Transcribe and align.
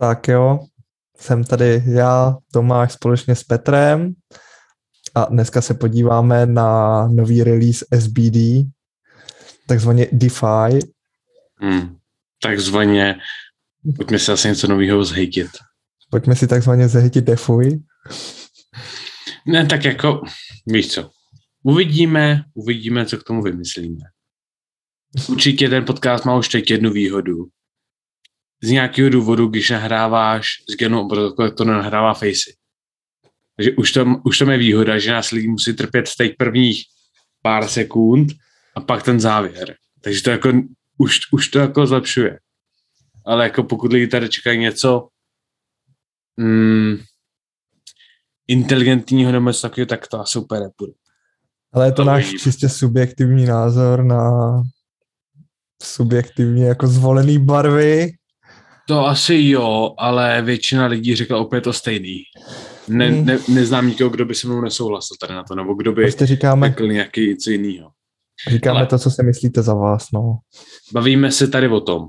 Tak 0.00 0.28
jo, 0.28 0.60
jsem 1.16 1.44
tady 1.44 1.82
já, 1.86 2.36
Tomáš, 2.52 2.92
společně 2.92 3.34
s 3.34 3.44
Petrem 3.44 4.14
a 5.14 5.24
dneska 5.24 5.60
se 5.60 5.74
podíváme 5.74 6.46
na 6.46 7.06
nový 7.08 7.44
release 7.44 7.86
SBD, 8.00 8.66
takzvaně 9.66 10.06
DeFi. 10.12 10.78
Hmm, 11.56 11.96
takzvaně, 12.42 13.18
pojďme 13.96 14.18
si 14.18 14.32
asi 14.32 14.48
něco 14.48 14.66
nového 14.66 15.04
zhejtit. 15.04 15.50
Pojďme 16.10 16.36
si 16.36 16.46
takzvaně 16.46 16.88
zhejtit 16.88 17.24
DeFi. 17.24 17.82
Ne, 19.46 19.66
tak 19.66 19.84
jako, 19.84 20.22
víš 20.66 20.92
co, 20.92 21.10
uvidíme, 21.62 22.44
uvidíme, 22.54 23.06
co 23.06 23.18
k 23.18 23.24
tomu 23.24 23.42
vymyslíme. 23.42 24.04
Určitě 25.28 25.68
ten 25.68 25.84
podcast 25.84 26.24
má 26.24 26.36
už 26.36 26.48
teď 26.48 26.70
jednu 26.70 26.90
výhodu. 26.90 27.34
Z 28.62 28.70
nějakého 28.70 29.10
důvodu, 29.10 29.46
když 29.46 29.70
nahráváš 29.70 30.46
z 30.68 30.76
genu 30.76 31.00
obrazovku, 31.00 31.42
tak 31.42 31.54
to 31.54 31.64
nenahrává 31.64 32.14
Facey. 32.14 32.54
Takže 33.56 33.70
už 33.76 33.92
to, 33.92 34.06
už 34.24 34.38
to 34.38 34.50
je 34.50 34.58
výhoda, 34.58 34.98
že 34.98 35.12
nás 35.12 35.30
lidi 35.30 35.48
musí 35.48 35.76
trpět 35.76 36.08
v 36.08 36.16
těch 36.16 36.30
prvních 36.38 36.84
pár 37.42 37.68
sekund 37.68 38.28
a 38.76 38.80
pak 38.80 39.02
ten 39.02 39.20
závěr. 39.20 39.74
Takže 40.00 40.22
to 40.22 40.30
jako, 40.30 40.52
už, 40.98 41.18
už 41.32 41.48
to 41.48 41.58
jako 41.58 41.86
zlepšuje. 41.86 42.38
Ale 43.26 43.44
jako 43.44 43.62
pokud 43.64 43.92
lidi 43.92 44.06
tady 44.06 44.28
čekají 44.28 44.58
něco 44.58 45.08
mm, 46.36 46.96
inteligentního 48.48 49.32
nebo 49.32 49.50
něco 49.50 49.62
takového, 49.62 49.86
tak 49.86 50.08
to 50.08 50.20
asi 50.20 50.38
úplně 50.38 50.60
nepůjde. 50.60 50.92
Ale 51.72 51.86
je 51.86 51.92
to, 51.92 51.96
To 51.96 52.04
náš 52.04 52.24
uvidíme. 52.24 52.42
čistě 52.42 52.68
subjektivní 52.68 53.46
názor 53.46 54.04
na 54.04 54.30
subjektivně 55.82 56.66
jako 56.66 56.86
zvolený 56.86 57.38
barvy. 57.38 58.12
To 58.90 59.06
asi 59.06 59.34
jo, 59.48 59.94
ale 59.98 60.42
většina 60.42 60.86
lidí 60.86 61.16
řekla 61.16 61.38
opět 61.38 61.60
to 61.60 61.72
stejný. 61.72 62.22
Ne, 62.88 63.08
Hmm. 63.08 63.24
ne, 63.26 63.38
neznám 63.48 63.88
nikoho, 63.88 64.10
kdo 64.10 64.24
by 64.24 64.34
se 64.34 64.46
mnou 64.46 64.60
nesouhlasil 64.60 65.16
tady 65.20 65.34
na 65.34 65.44
to, 65.44 65.54
nebo 65.54 65.74
kdo 65.74 65.92
by 65.92 66.02
Prostě 66.02 66.26
říkáme, 66.26 66.68
řekl 66.68 66.86
nějaký 66.86 67.28
něco 67.28 67.50
jiného. 67.50 67.90
říkáme 68.50 68.78
ale- 68.78 68.86
to, 68.86 68.98
co 68.98 69.10
si 69.10 69.22
myslíte 69.22 69.62
za 69.62 69.74
vás, 69.74 70.06
no. 70.12 70.38
Bavíme 70.92 71.32
se 71.32 71.48
tady 71.48 71.68
o 71.68 71.80
tom. 71.80 72.06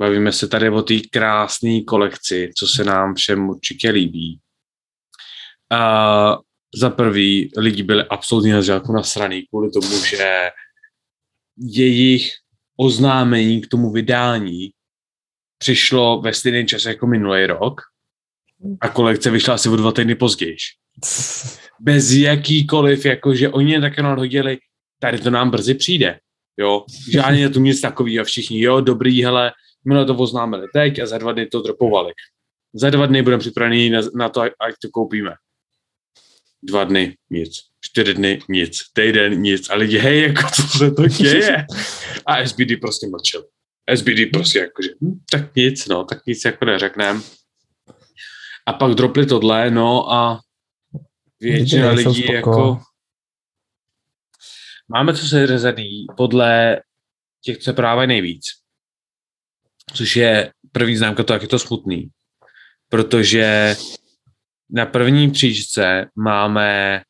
Bavíme 0.00 0.32
se 0.32 0.48
tady 0.48 0.70
o 0.70 0.82
té 0.82 0.94
krásné 1.12 1.80
kolekci, 1.82 2.50
co 2.58 2.66
se 2.66 2.84
nám 2.84 3.14
všem 3.14 3.48
určitě 3.48 3.90
líbí. 3.90 4.38
A 5.72 6.36
za 6.74 6.90
prvý, 6.90 7.50
lidi 7.56 7.82
byli 7.82 8.04
absolutně 8.10 8.52
na 8.54 8.60
začátku 8.62 8.92
nasraný 8.92 9.42
kvůli 9.50 9.70
tomu, 9.70 10.04
že 10.04 10.50
jejich 11.58 12.30
oznámení 12.76 13.60
k 13.60 13.66
tomu 13.68 13.92
vydání 13.92 14.70
přišlo 15.62 16.20
ve 16.20 16.34
stejném 16.34 16.66
čase 16.66 16.88
jako 16.88 17.06
minulý 17.06 17.46
rok 17.46 17.80
a 18.80 18.88
kolekce 18.88 19.30
vyšla 19.30 19.54
asi 19.54 19.68
o 19.68 19.76
dva 19.76 19.92
týdny 19.92 20.14
později. 20.14 20.56
Bez 21.80 22.10
jakýkoliv, 22.10 23.06
jakože 23.06 23.48
oni 23.48 23.72
jen 23.72 23.82
tak 23.82 23.96
jenom 23.96 24.16
hodili, 24.16 24.58
tady 24.98 25.18
to 25.18 25.30
nám 25.30 25.50
brzy 25.50 25.74
přijde. 25.74 26.18
Jo, 26.58 26.84
žádný 27.10 27.48
tu 27.48 27.60
nic 27.60 27.80
takového. 27.80 28.24
Všichni, 28.24 28.60
jo, 28.60 28.80
dobrý, 28.80 29.24
hele, 29.24 29.52
my 29.88 30.04
to 30.06 30.16
oznámili 30.16 30.66
teď 30.72 30.98
a 30.98 31.06
za 31.06 31.18
dva 31.18 31.32
dny 31.32 31.46
to 31.46 31.62
dropovali. 31.62 32.12
Za 32.74 32.90
dva 32.90 33.06
dny 33.06 33.22
budeme 33.22 33.40
připraveni 33.40 33.90
na, 33.90 34.00
na 34.14 34.28
to, 34.28 34.40
ať 34.40 34.74
to 34.82 34.88
koupíme. 34.92 35.34
Dva 36.62 36.84
dny, 36.84 37.16
nic. 37.30 37.50
Čtyři 37.80 38.14
dny, 38.14 38.40
nic. 38.48 38.82
Týden, 38.92 39.42
nic. 39.42 39.70
A 39.70 39.74
lidi, 39.74 39.98
hej, 39.98 40.22
jako 40.22 40.42
co 40.54 40.62
se 40.62 40.90
to 40.90 41.06
děje? 41.06 41.66
A 42.26 42.46
SBD 42.46 42.80
prostě 42.80 43.06
mlčel. 43.06 43.44
SBD 43.96 44.30
prostě 44.32 44.58
jakože, 44.58 44.88
hm, 45.02 45.20
tak 45.30 45.56
nic, 45.56 45.88
no, 45.88 46.04
tak 46.04 46.26
nic 46.26 46.44
jako 46.44 46.64
neřeknem. 46.64 47.22
A 48.66 48.72
pak 48.72 48.92
dropli 48.92 49.26
tohle, 49.26 49.70
no 49.70 50.12
a 50.12 50.40
většina 51.40 51.90
lidí 51.90 52.22
spoko. 52.22 52.32
jako... 52.32 52.80
Máme 54.88 55.14
co 55.14 55.26
se 55.26 55.46
řazený 55.46 56.06
podle 56.16 56.82
těch, 57.44 57.58
co 57.58 57.74
právě 57.74 58.06
nejvíc. 58.06 58.44
Což 59.94 60.16
je 60.16 60.52
první 60.72 60.96
známka 60.96 61.24
to, 61.24 61.32
jak 61.32 61.42
je 61.42 61.48
to 61.48 61.58
smutný. 61.58 62.10
Protože 62.88 63.76
na 64.70 64.86
první 64.86 65.30
příčce 65.30 66.10
máme 66.16 67.02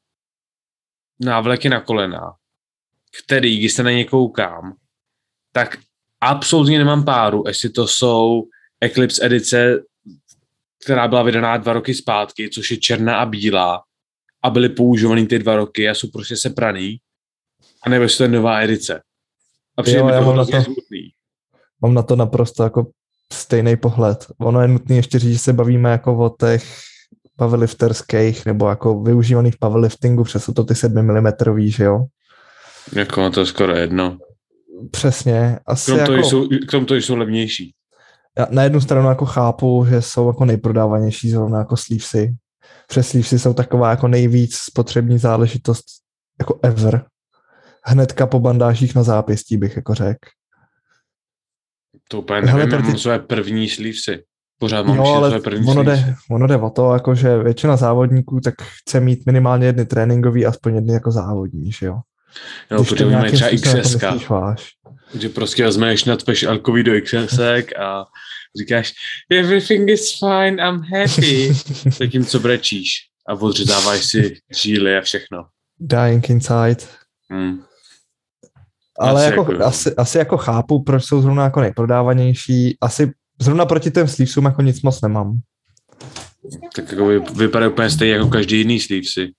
návleky 1.20 1.68
na 1.68 1.80
kolena, 1.80 2.32
který, 3.24 3.58
když 3.58 3.72
se 3.72 3.82
na 3.82 3.90
ně 3.90 4.04
koukám, 4.04 4.76
tak 5.52 5.78
absolutně 6.20 6.78
nemám 6.78 7.04
páru, 7.04 7.44
jestli 7.46 7.70
to 7.70 7.86
jsou 7.86 8.42
Eclipse 8.80 9.26
edice, 9.26 9.78
která 10.84 11.08
byla 11.08 11.22
vydaná 11.22 11.56
dva 11.56 11.72
roky 11.72 11.94
zpátky, 11.94 12.50
což 12.50 12.70
je 12.70 12.76
černá 12.76 13.16
a 13.20 13.26
bílá, 13.26 13.82
a 14.42 14.50
byly 14.50 14.68
používaný 14.68 15.26
ty 15.26 15.38
dva 15.38 15.56
roky 15.56 15.88
a 15.88 15.94
jsou 15.94 16.08
prostě 16.10 16.36
sepraný, 16.36 16.98
a 17.82 17.88
nebo 17.88 18.02
jestli 18.02 18.16
to 18.16 18.22
je 18.22 18.28
nová 18.28 18.60
edice. 18.60 19.02
A 19.76 19.82
přijde 19.82 19.98
Jo, 19.98 20.06
mi 20.06 20.12
to 20.12 20.20
mám 20.22 20.36
na 20.36 20.44
to- 20.44 20.62
smutný. 20.62 21.12
Mám 21.82 21.94
na 21.94 22.02
to 22.02 22.16
naprosto 22.16 22.62
jako 22.62 22.86
stejný 23.32 23.76
pohled. 23.76 24.26
Ono 24.38 24.60
je 24.62 24.68
nutné 24.68 24.96
ještě 24.96 25.18
říct, 25.18 25.32
že 25.32 25.38
se 25.38 25.52
bavíme 25.52 25.90
jako 25.90 26.16
o 26.26 26.36
těch 26.40 26.64
powerlifterských 27.36 28.46
nebo 28.46 28.68
jako 28.68 29.02
využívaných 29.02 29.56
powerliftingu, 29.56 30.24
přes 30.24 30.44
jsou 30.44 30.52
to 30.52 30.64
ty 30.64 30.74
7 30.74 31.02
mm, 31.02 31.32
že 31.70 31.84
jo? 31.84 32.04
Jako 32.92 33.30
to 33.30 33.40
je 33.40 33.46
skoro 33.46 33.76
jedno. 33.76 34.18
Přesně. 34.90 35.58
Asi 35.66 35.86
Krom 35.86 35.98
jako, 36.00 36.12
toho, 36.12 36.24
jsou, 36.24 36.48
krom 36.68 36.86
toho 36.86 36.98
jsou 36.98 37.16
levnější. 37.16 37.74
já 38.38 38.46
na 38.50 38.62
jednu 38.62 38.80
stranu 38.80 39.08
jako 39.08 39.26
chápu, 39.26 39.86
že 39.90 40.02
jsou 40.02 40.26
jako 40.26 40.44
nejprodávanější 40.44 41.30
zrovna 41.30 41.58
jako 41.58 41.76
sleevesy. 41.76 42.34
Přes 42.88 43.08
sleevesy 43.08 43.38
jsou 43.38 43.54
taková 43.54 43.90
jako 43.90 44.08
nejvíc 44.08 44.56
spotřební 44.56 45.18
záležitost 45.18 45.84
jako 46.40 46.58
ever. 46.62 47.04
Hnedka 47.84 48.26
po 48.26 48.40
bandážích 48.40 48.94
na 48.94 49.02
zápěstí 49.02 49.56
bych 49.56 49.76
jako 49.76 49.94
řekl. 49.94 50.28
To 52.08 52.18
úplně 52.18 52.40
nevím, 52.42 52.70
tady 52.70 52.82
ty- 52.82 52.88
mám 52.88 52.98
své 52.98 53.18
první 53.18 53.68
slívsy. 53.68 54.24
Pořád 54.58 54.86
mám 54.86 54.96
Jo, 54.96 55.04
ale 55.04 55.30
své 55.30 55.40
první 55.40 55.66
ono 55.66 55.84
slívsy. 55.84 56.04
jde, 56.04 56.14
ono 56.30 56.46
jde 56.46 56.56
o 56.56 56.70
to, 56.70 56.92
jako 56.92 57.14
že 57.14 57.38
většina 57.42 57.76
závodníků 57.76 58.40
tak 58.40 58.54
chce 58.62 59.00
mít 59.00 59.26
minimálně 59.26 59.66
jedny 59.66 59.84
tréninkový, 59.84 60.46
aspoň 60.46 60.74
jedny 60.74 60.92
jako 60.92 61.10
závodní, 61.10 61.72
že 61.72 61.86
jo? 61.86 62.00
Jo, 62.70 62.84
protože 62.84 62.96
to 62.96 63.06
oni 63.06 63.16
mají 63.16 63.32
třeba 63.32 63.50
XS, 63.50 63.94
myslíš 63.94 64.28
váš. 64.28 64.72
že 65.14 65.28
prostě 65.28 65.64
vezmeš 65.64 66.04
nadpeš 66.04 66.42
alkový 66.42 66.82
do 66.82 66.92
XS 67.02 67.38
a 67.82 68.04
říkáš 68.58 68.92
everything 69.30 69.90
is 69.90 70.18
fine, 70.18 70.68
I'm 70.68 70.82
happy. 70.82 71.52
Zatímco 71.98 72.40
brečíš 72.40 72.92
a 73.28 73.32
odřezáváš 73.34 74.04
si 74.04 74.36
žíly 74.62 74.98
a 74.98 75.00
všechno. 75.00 75.44
Dying 75.80 76.30
inside. 76.30 76.76
Hmm. 77.30 77.62
Ale 79.00 79.26
Asi 79.26 79.30
jako, 79.30 79.52
jako 79.52 79.64
asi, 79.64 79.94
asi 79.94 80.18
jako 80.18 80.36
chápu, 80.36 80.82
proč 80.82 81.04
jsou 81.04 81.22
zrovna 81.22 81.44
jako 81.44 81.60
nejprodávanější. 81.60 82.78
Asi 82.80 83.12
zrovna 83.40 83.66
proti 83.66 83.90
těm 83.90 84.08
sleevesům 84.08 84.44
jako 84.44 84.62
nic 84.62 84.82
moc 84.82 85.00
nemám. 85.00 85.38
Tak 86.76 86.90
jako 86.92 87.06
vy, 87.06 87.18
vypadá 87.18 87.68
úplně 87.68 87.90
stejně 87.90 88.14
jako 88.14 88.28
každý 88.28 88.58
jiný 88.58 88.80
slívsy. 88.80 89.32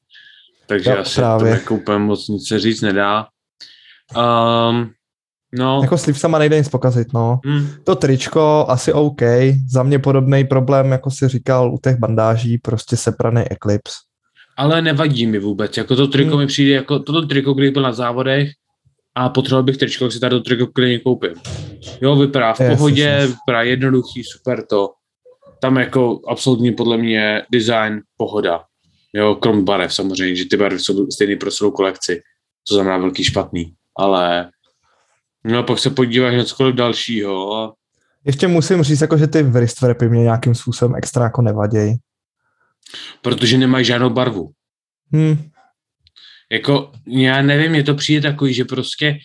Takže 0.72 0.90
Jo, 0.90 0.98
asi 1.00 1.16
právě. 1.16 1.52
to 1.54 1.60
jako 1.60 1.76
úplně 1.76 1.98
moc 1.98 2.28
nic 2.28 2.48
se 2.48 2.60
říct 2.60 2.82
nedá. 2.82 3.28
Um, 4.18 4.90
no, 5.60 5.80
Jako 5.84 5.98
sleevesama 5.98 6.40
nejde 6.40 6.58
nic 6.58 6.70
pokazit, 6.70 7.14
no. 7.14 7.40
hm, 7.46 7.68
To 7.84 7.96
tričko 7.96 8.66
asi 8.70 8.94
OK. 8.94 9.22
Za 9.70 9.84
mě 9.84 10.00
podobný 10.00 10.44
problém, 10.44 10.92
jako 10.92 11.12
si 11.12 11.28
říkal 11.28 11.74
u 11.74 11.80
těch 11.84 11.96
bandáží, 11.96 12.58
prostě 12.58 12.98
sepraný 12.98 13.42
Eclipse. 13.52 13.94
ale 14.58 14.82
nevadí 14.82 15.26
mi 15.26 15.40
vůbec. 15.40 15.78
Jako 15.78 15.96
to 15.96 16.08
triko 16.08 16.30
Hmm. 16.32 16.40
mi 16.40 16.48
přijde 16.48 16.72
jako 16.74 17.00
toto 17.00 17.22
triko, 17.22 17.54
když 17.54 17.70
byl 17.70 17.82
na 17.84 17.92
závodech 17.94 18.50
a 19.16 19.30
potřeboval 19.30 19.64
bych 19.64 19.78
tričko, 19.78 20.06
tak 20.06 20.12
si 20.12 20.20
tady 20.20 20.36
to 20.36 20.40
triko 20.42 20.68
klidně 20.68 21.00
koupím. 21.00 21.34
Jo, 22.02 22.16
vypadá 22.16 22.54
v 22.54 22.58
pohodě, 22.70 23.02
yes, 23.02 23.30
vypadá 23.30 23.62
jednoduchý, 23.62 24.24
super 24.24 24.66
to. 24.66 24.90
Tam 25.62 25.78
jako 25.78 26.20
absolutně 26.28 26.72
podle 26.72 26.98
mě 26.98 27.42
design, 27.52 28.02
pohoda. 28.18 28.64
Jo, 29.14 29.36
krom 29.36 29.66
barev 29.66 29.94
samozřejmě, 29.94 30.36
že 30.36 30.46
ty 30.46 30.58
barvy 30.58 30.80
jsou 30.80 31.12
stejný 31.12 31.36
pro 31.36 31.52
celou 31.52 31.72
kolekci, 31.72 32.22
to 32.68 32.74
znamená 32.74 32.98
velký 32.98 33.24
špatný. 33.24 33.74
Ale 33.98 34.52
no 35.44 35.64
pak 35.64 35.80
se 35.80 35.90
podíváš 35.90 36.36
na 36.36 36.44
cokoliv 36.44 36.76
dalšího 36.76 37.56
a 37.56 37.74
Ještě 38.26 38.48
musím 38.48 38.84
říct, 38.84 39.02
jako, 39.02 39.18
že 39.18 39.28
ty 39.28 39.44
wrist 39.44 39.82
wrapy 39.82 40.10
mě 40.10 40.22
nějakým 40.22 40.56
způsobem 40.56 40.96
extra 40.96 41.24
jako 41.24 41.42
nevadějí. 41.42 41.96
protože 43.22 43.58
nemají 43.58 43.86
žádnou 43.86 44.10
barvu. 44.10 44.52
Hm, 45.16 45.50
Jako, 46.52 46.92
já 47.08 47.42
nevím, 47.42 47.76
je 47.76 47.84
to 47.84 47.96
přijde 47.96 48.32
takový, 48.32 48.54
že 48.54 48.66
prostě 48.66 49.18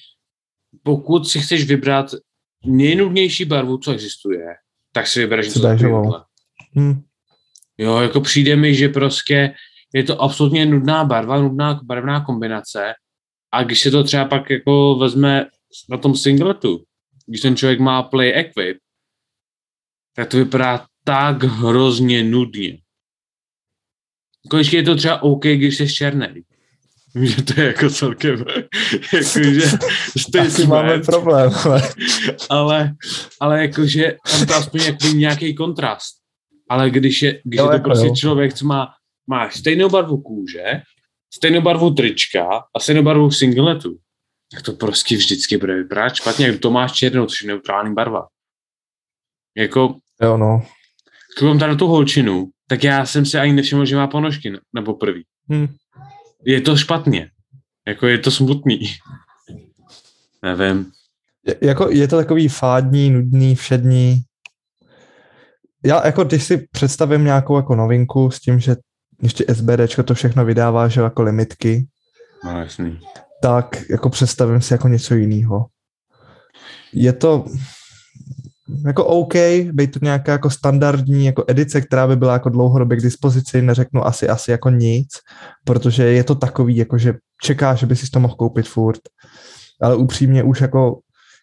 pokud 0.82 1.28
si 1.28 1.40
chceš 1.40 1.64
vybrat 1.64 2.06
nejnudnější 2.64 3.44
barvu, 3.44 3.78
co 3.78 3.92
existuje, 3.92 4.46
tak 4.92 5.06
si 5.06 5.20
vybereš 5.20 5.46
něco 5.46 5.62
takového. 5.62 6.24
hm. 6.78 7.02
Jo, 7.78 7.96
jako 7.96 8.20
přijde 8.20 8.56
mi, 8.56 8.74
že 8.74 8.88
prostě 8.88 9.54
je 9.96 10.04
to 10.04 10.22
absolutně 10.22 10.66
nudná 10.66 11.04
barva, 11.04 11.40
nudná 11.40 11.80
barevná 11.82 12.24
kombinace 12.24 12.94
a 13.52 13.62
když 13.62 13.80
se 13.80 13.90
to 13.90 14.04
třeba 14.04 14.24
pak 14.24 14.50
jako 14.50 14.96
vezme 15.00 15.46
na 15.90 15.96
tom 15.96 16.16
singletu, 16.16 16.84
když 17.26 17.40
ten 17.40 17.56
člověk 17.56 17.80
má 17.80 18.02
play 18.02 18.32
equip, 18.38 18.78
tak 20.16 20.28
to 20.28 20.36
vypadá 20.36 20.86
tak 21.04 21.42
hrozně 21.42 22.24
nudně. 22.24 22.78
Konečně 24.50 24.78
je 24.78 24.82
to 24.82 24.96
třeba 24.96 25.22
OK, 25.22 25.42
když 25.42 25.76
jsi 25.76 25.94
černý. 25.94 26.42
Že 27.22 27.42
to 27.42 27.60
je 27.60 27.66
jako 27.66 27.90
celkem, 27.90 28.44
jakože 29.12 29.78
Asi 30.40 30.66
máme 30.66 30.98
problém. 30.98 31.52
Ale, 31.64 31.82
ale, 32.50 32.94
ale 33.40 33.62
jakože 33.62 34.16
tam 34.30 34.46
to 34.46 34.54
aspoň 34.54 34.80
jako 34.80 35.06
nějaký 35.06 35.54
kontrast. 35.54 36.16
Ale 36.68 36.90
když 36.90 37.22
je, 37.22 37.40
když 37.44 37.58
Jo, 37.58 37.64
je 37.64 37.68
to 37.68 37.72
jako 37.72 37.84
prostě 37.84 38.06
jo. 38.06 38.14
člověk, 38.16 38.54
co 38.54 38.66
má, 38.66 38.88
má 39.26 39.50
stejnou 39.50 39.88
barvu 39.88 40.22
kůže, 40.22 40.64
stejnou 41.34 41.60
barvu 41.60 41.94
trička 41.94 42.64
a 42.76 42.80
stejnou 42.80 43.02
barvu 43.02 43.30
singletu, 43.30 43.98
tak 44.54 44.62
to 44.62 44.72
prostě 44.72 45.16
vždycky 45.16 45.56
bude 45.56 45.74
vypadat 45.74 46.14
špatně. 46.14 46.46
Jak 46.46 46.60
to 46.60 46.70
máš 46.70 46.92
černou, 46.92 47.26
což 47.26 47.42
je 47.42 47.48
neutrální 47.48 47.94
barva. 47.94 48.26
Jako, 49.56 49.96
jo, 50.22 50.36
no. 50.36 50.66
koukám 51.38 51.58
tady 51.58 51.76
tu 51.76 51.86
holčinu, 51.86 52.50
tak 52.68 52.84
já 52.84 53.06
jsem 53.06 53.26
si 53.26 53.38
ani 53.38 53.52
nevšiml, 53.52 53.84
že 53.84 53.96
má 53.96 54.06
ponožky 54.06 54.50
na- 54.50 54.60
na 54.74 54.82
poprví. 54.82 55.24
Hm. 55.52 55.68
Je 56.44 56.60
to 56.60 56.76
špatně. 56.76 57.30
Jako 57.86 58.06
je 58.06 58.18
to 58.18 58.30
smutný. 58.30 58.80
Nevím. 60.42 60.90
Je, 61.46 61.56
jako, 61.62 61.90
je 61.90 62.08
to 62.08 62.16
takový 62.16 62.48
fádní, 62.48 63.10
nudný, 63.10 63.54
všední. 63.54 64.22
Já 65.84 66.06
jako, 66.06 66.24
když 66.24 66.44
si 66.44 66.66
představím 66.70 67.24
nějakou 67.24 67.56
jako 67.56 67.74
novinku 67.74 68.30
s 68.30 68.40
tím, 68.40 68.60
že 68.60 68.76
ještě 69.22 69.44
SBDčko 69.48 70.02
to 70.02 70.14
všechno 70.14 70.44
vydává, 70.44 70.88
že 70.88 71.00
jako 71.00 71.22
limitky, 71.22 71.86
No 72.44 72.60
jasný. 72.60 73.00
tak 73.42 73.90
jako 73.90 74.10
představím 74.10 74.60
si 74.60 74.74
jako 74.74 74.88
něco 74.88 75.14
jiného. 75.14 75.66
Je 76.92 77.12
to 77.12 77.44
jako 78.86 79.04
OK, 79.04 79.34
být 79.72 79.92
to 79.92 79.98
nějaká 80.02 80.32
jako 80.32 80.50
standardní 80.50 81.26
jako 81.26 81.44
edice, 81.48 81.80
která 81.80 82.06
by 82.06 82.16
byla 82.16 82.32
jako 82.32 82.48
dlouhodobě 82.48 82.96
k 82.96 83.02
dispozici, 83.02 83.62
neřeknu 83.62 84.06
asi 84.06 84.28
asi 84.28 84.50
jako 84.50 84.70
nic, 84.70 85.08
protože 85.64 86.04
je 86.04 86.24
to 86.24 86.34
takový, 86.34 86.76
jako 86.76 86.98
že 86.98 87.14
čekáš, 87.42 87.78
že 87.80 87.86
by 87.86 87.96
si 87.96 88.10
to 88.10 88.20
mohl 88.20 88.34
koupit 88.34 88.68
furt, 88.68 89.00
ale 89.82 89.96
upřímně 89.96 90.42
už 90.42 90.60
jako 90.60 90.98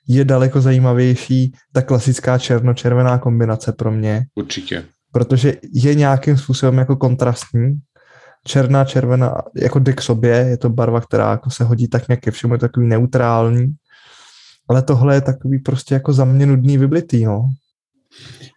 je 0.07 0.25
daleko 0.25 0.61
zajímavější 0.61 1.53
ta 1.73 1.81
klasická 1.81 2.37
černo-červená 2.37 3.17
kombinace 3.17 3.71
pro 3.71 3.91
mě, 3.91 4.25
Určitě. 4.35 4.85
Protože 5.13 5.53
je 5.73 5.95
nějakým 5.95 6.37
způsobem 6.37 6.77
jako 6.77 6.95
kontrastní. 6.95 7.79
Černá, 8.45 8.85
červená, 8.85 9.41
jako 9.55 9.79
jde 9.79 9.93
k 9.93 10.01
sobě, 10.01 10.31
je 10.31 10.57
to 10.57 10.69
barva, 10.69 11.01
která 11.01 11.31
jako 11.31 11.49
se 11.49 11.63
hodí 11.63 11.87
tak 11.87 12.07
nějak 12.07 12.19
ke 12.19 12.31
všemu, 12.31 12.53
je 12.53 12.59
takový 12.59 12.87
neutrální. 12.87 13.75
Ale 14.69 14.81
tohle 14.81 15.15
je 15.15 15.21
takový 15.21 15.59
prostě 15.59 15.93
jako 15.93 16.13
za 16.13 16.25
mě 16.25 16.45
nudný 16.45 16.77
vyblitý, 16.77 17.25
no. 17.25 17.49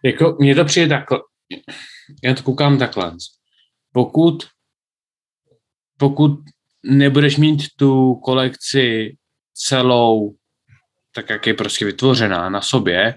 Jako, 0.03 0.37
mně 0.39 0.55
to 0.55 0.65
přijde 0.65 0.87
takhle. 0.87 1.19
Já 2.23 2.33
to 2.33 2.43
koukám 2.43 2.77
takhle. 2.77 3.11
Pokud, 3.93 4.43
pokud 5.97 6.31
nebudeš 6.83 7.37
mít 7.37 7.63
tu 7.75 8.15
kolekci 8.15 9.15
celou 9.53 10.35
tak, 11.15 11.29
jak 11.29 11.47
je 11.47 11.53
prostě 11.53 11.85
vytvořená 11.85 12.49
na 12.49 12.61
sobě, 12.61 13.13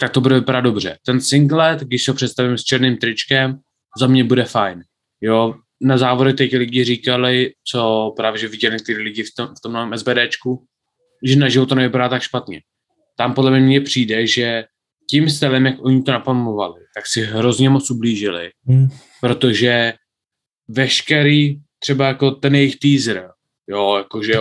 tak 0.00 0.12
to 0.12 0.20
bude 0.20 0.34
vypadat 0.34 0.60
dobře. 0.60 0.98
Ten 1.06 1.20
singlet, 1.20 1.80
když 1.80 2.08
ho 2.08 2.14
představím 2.14 2.58
s 2.58 2.64
černým 2.64 2.96
tričkem, 2.96 3.58
za 4.00 4.06
mě 4.06 4.24
bude 4.24 4.44
fajn. 4.44 4.82
Jo, 5.20 5.54
na 5.82 5.98
závody 5.98 6.32
teď 6.34 6.56
lidi 6.56 6.84
říkali, 6.84 7.52
co 7.70 8.12
právě, 8.16 8.40
že 8.40 8.48
viděli 8.48 8.76
ty 8.86 8.96
lidi 8.96 9.22
v 9.22 9.34
tom, 9.36 9.46
v 9.46 9.60
tom 9.62 9.72
novém 9.72 9.98
SBDčku, 9.98 10.64
že 11.24 11.36
na 11.36 11.48
život 11.48 11.66
to 11.66 11.74
nevypadá 11.74 12.08
tak 12.08 12.22
špatně. 12.22 12.60
Tam 13.16 13.34
podle 13.34 13.60
mě 13.60 13.80
přijde, 13.80 14.26
že 14.26 14.64
tím 15.10 15.30
stylem, 15.30 15.66
jak 15.66 15.84
oni 15.84 16.02
to 16.02 16.12
napamovali, 16.12 16.80
tak 16.94 17.06
si 17.06 17.22
hrozně 17.22 17.70
moc 17.70 17.90
ublížili, 17.90 18.50
Hm. 18.70 18.88
protože 19.20 19.92
veškerý, 20.68 21.60
třeba 21.78 22.06
jako 22.06 22.30
ten 22.30 22.54
jejich 22.54 22.76
teaser, 22.76 23.30
jo, 23.68 23.96
jakože 23.96 24.34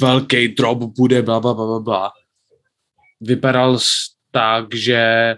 velký 0.00 0.48
drop 0.48 0.78
bude, 0.78 1.22
bla, 1.22 1.40
bla, 1.40 1.54
bla, 1.54 1.66
bla, 1.66 1.80
bla, 1.80 2.10
vypadal 3.20 3.78
s- 4.36 4.40
tak, 4.40 4.74
že 4.74 5.34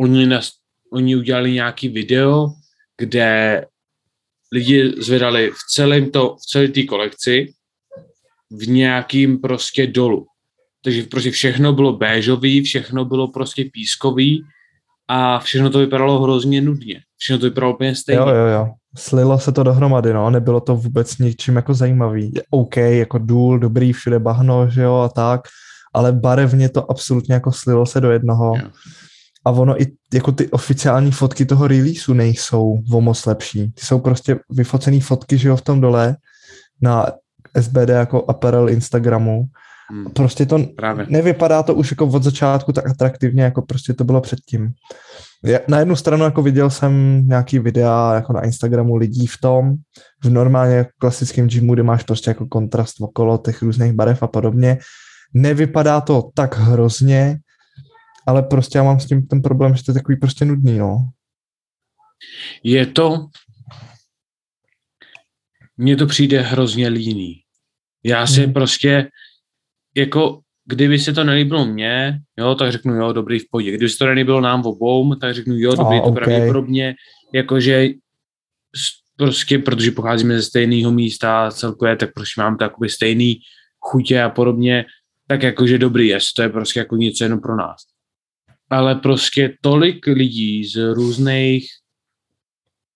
oni, 0.00 0.26
nas, 0.26 0.50
oni 0.92 1.16
udělali 1.16 1.52
nějaký 1.52 1.88
video, 1.88 2.46
kde 2.98 3.64
lidi 4.52 4.92
zvedali 4.98 5.50
v 5.50 5.58
celém 5.70 6.10
to, 6.10 6.36
v 6.36 6.46
celé 6.46 6.68
té 6.68 6.82
kolekci 6.82 7.52
v 8.50 8.68
nějakým 8.68 9.38
prostě 9.40 9.86
dolu. 9.86 10.26
Takže 10.84 11.02
prostě 11.02 11.30
všechno 11.30 11.72
bylo 11.72 11.92
béžový, 11.92 12.62
všechno 12.62 13.04
bylo 13.04 13.28
prostě 13.28 13.64
pískový 13.72 14.42
a 15.08 15.38
všechno 15.38 15.70
to 15.70 15.78
vypadalo 15.78 16.22
hrozně 16.22 16.60
nudně. 16.60 17.00
Všechno 17.18 17.38
to 17.38 17.46
vypadalo 17.46 17.74
úplně 17.74 17.94
stejně. 17.94 18.20
Jo, 18.20 18.28
jo, 18.28 18.46
jo. 18.46 18.68
Slilo 18.96 19.38
se 19.38 19.52
to 19.52 19.62
dohromady, 19.62 20.12
no, 20.12 20.30
nebylo 20.30 20.60
to 20.60 20.76
vůbec 20.76 21.18
ničím 21.18 21.56
jako 21.56 21.74
zajímavý. 21.74 22.32
OK, 22.50 22.76
jako 22.76 23.18
důl, 23.18 23.58
dobrý, 23.58 23.92
všude 23.92 24.18
bahno, 24.18 24.70
že 24.70 24.82
jo, 24.82 24.94
a 24.94 25.08
tak, 25.08 25.40
ale 25.98 26.12
barevně 26.12 26.68
to 26.68 26.90
absolutně 26.90 27.34
jako 27.34 27.52
slilo 27.52 27.86
se 27.86 28.00
do 28.00 28.10
jednoho. 28.10 28.54
Jo. 28.56 28.68
A 29.46 29.50
ono 29.50 29.82
i 29.82 29.86
jako 30.14 30.32
ty 30.32 30.48
oficiální 30.50 31.10
fotky 31.10 31.46
toho 31.46 31.68
releaseu 31.68 32.12
nejsou 32.14 32.78
o 32.92 33.00
moc 33.00 33.26
lepší. 33.26 33.72
Ty 33.72 33.86
jsou 33.86 33.98
prostě 33.98 34.38
vyfocený 34.50 35.00
fotky, 35.00 35.38
že 35.38 35.48
jo, 35.48 35.56
v 35.56 35.62
tom 35.62 35.80
dole 35.80 36.16
na 36.82 37.06
SBD 37.60 37.88
jako 37.88 38.24
apparel 38.28 38.68
Instagramu. 38.70 39.44
Hmm, 39.90 40.04
Prostě 40.04 40.46
to 40.46 40.58
právě. 40.76 41.06
nevypadá 41.08 41.62
to 41.62 41.74
už 41.74 41.90
jako 41.90 42.06
od 42.06 42.22
začátku 42.22 42.72
tak 42.72 42.86
atraktivně, 42.90 43.42
jako 43.42 43.62
prostě 43.62 43.92
to 43.94 44.04
bylo 44.04 44.20
předtím. 44.20 44.70
Já- 45.44 45.58
Na 45.68 45.78
jednu 45.78 45.96
stranu 45.96 46.24
jako 46.24 46.42
viděl 46.42 46.70
jsem 46.70 47.22
nějaký 47.28 47.58
videa 47.58 48.12
jako 48.14 48.32
na 48.32 48.44
Instagramu 48.44 48.96
lidí 48.96 49.26
v 49.26 49.38
tom, 49.42 49.74
v 50.24 50.30
normálně 50.30 50.86
klasickém 51.00 51.46
gymu, 51.48 51.74
kde 51.74 51.82
máš 51.82 52.02
prostě 52.02 52.30
jako 52.30 52.46
kontrast 52.46 52.94
okolo 53.00 53.38
těch 53.38 53.62
různých 53.62 53.92
barev 53.92 54.22
a 54.22 54.26
podobně. 54.26 54.78
Nevypadá 55.34 56.00
to 56.00 56.30
tak 56.34 56.54
hrozně, 56.54 57.38
ale 58.26 58.42
prostě 58.42 58.78
já 58.78 58.84
mám 58.84 59.00
s 59.00 59.06
tím 59.06 59.26
ten 59.26 59.42
problém, 59.42 59.76
že 59.76 59.84
to 59.84 59.90
je 59.90 59.94
takový 59.94 60.16
prostě 60.16 60.44
nudný, 60.44 60.78
no. 60.78 61.08
Je 62.64 62.86
to, 62.86 63.26
mně 65.76 65.96
to 65.96 66.06
přijde 66.06 66.40
hrozně 66.40 66.88
líný. 66.88 67.40
Já 68.04 68.26
si 68.26 68.44
Hmm. 68.44 68.52
prostě, 68.52 69.10
jako, 69.96 70.40
kdyby 70.64 70.98
se 70.98 71.12
to 71.12 71.24
nelíbilo 71.24 71.64
mně, 71.66 72.20
jo, 72.38 72.54
tak 72.54 72.72
řeknu, 72.72 72.94
jo, 72.94 73.12
dobrý 73.12 73.38
v 73.38 73.44
pohodě. 73.50 73.70
Kdyby 73.70 73.88
se 73.88 73.98
to 73.98 74.06
nelíbilo 74.06 74.40
nám 74.40 74.66
obou, 74.66 75.14
tak 75.14 75.34
řeknu, 75.34 75.54
jo, 75.58 75.74
dobrý, 75.74 75.98
A, 75.98 76.00
to 76.00 76.06
ok. 76.06 76.14
pravděpodobně, 76.14 76.94
jakože 77.34 77.88
prostě, 79.16 79.58
protože 79.58 79.90
pocházíme 79.90 80.36
ze 80.36 80.42
stejného 80.42 80.92
místa 80.92 81.50
celkově, 81.50 81.96
tak 81.96 82.14
prostě 82.14 82.40
mám 82.40 82.56
to 82.56 82.64
jakoby 82.64 82.88
stejný 82.88 83.40
chutě 83.80 84.22
a 84.22 84.30
podobně, 84.30 84.84
tak 85.28 85.42
jakože 85.42 85.78
dobrý, 85.78 86.08
jest, 86.08 86.32
to 86.34 86.42
je 86.42 86.48
prostě 86.48 86.78
jako 86.80 86.96
něco 86.96 87.24
jenom 87.24 87.40
pro 87.40 87.56
nás. 87.56 87.76
Ale 88.70 88.94
prostě 88.94 89.56
tolik 89.60 90.06
lidí 90.06 90.64
z 90.64 90.76
různých 90.94 91.68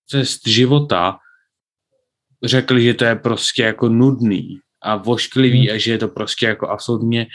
cest 0.07 0.47
života 0.49 1.19
řekli, 2.45 2.83
že 2.83 2.95
to 2.95 3.05
je 3.05 3.15
prostě 3.17 3.63
jako 3.63 3.89
nudný 3.89 4.59
a 4.83 4.97
vošklivý 4.97 5.67
Hmm. 5.67 5.77
a 5.77 5.79
že 5.79 5.93
je 5.93 5.99
to 5.99 6.09
prostě 6.09 6.47
jako 6.47 6.69
absolutně 6.69 7.27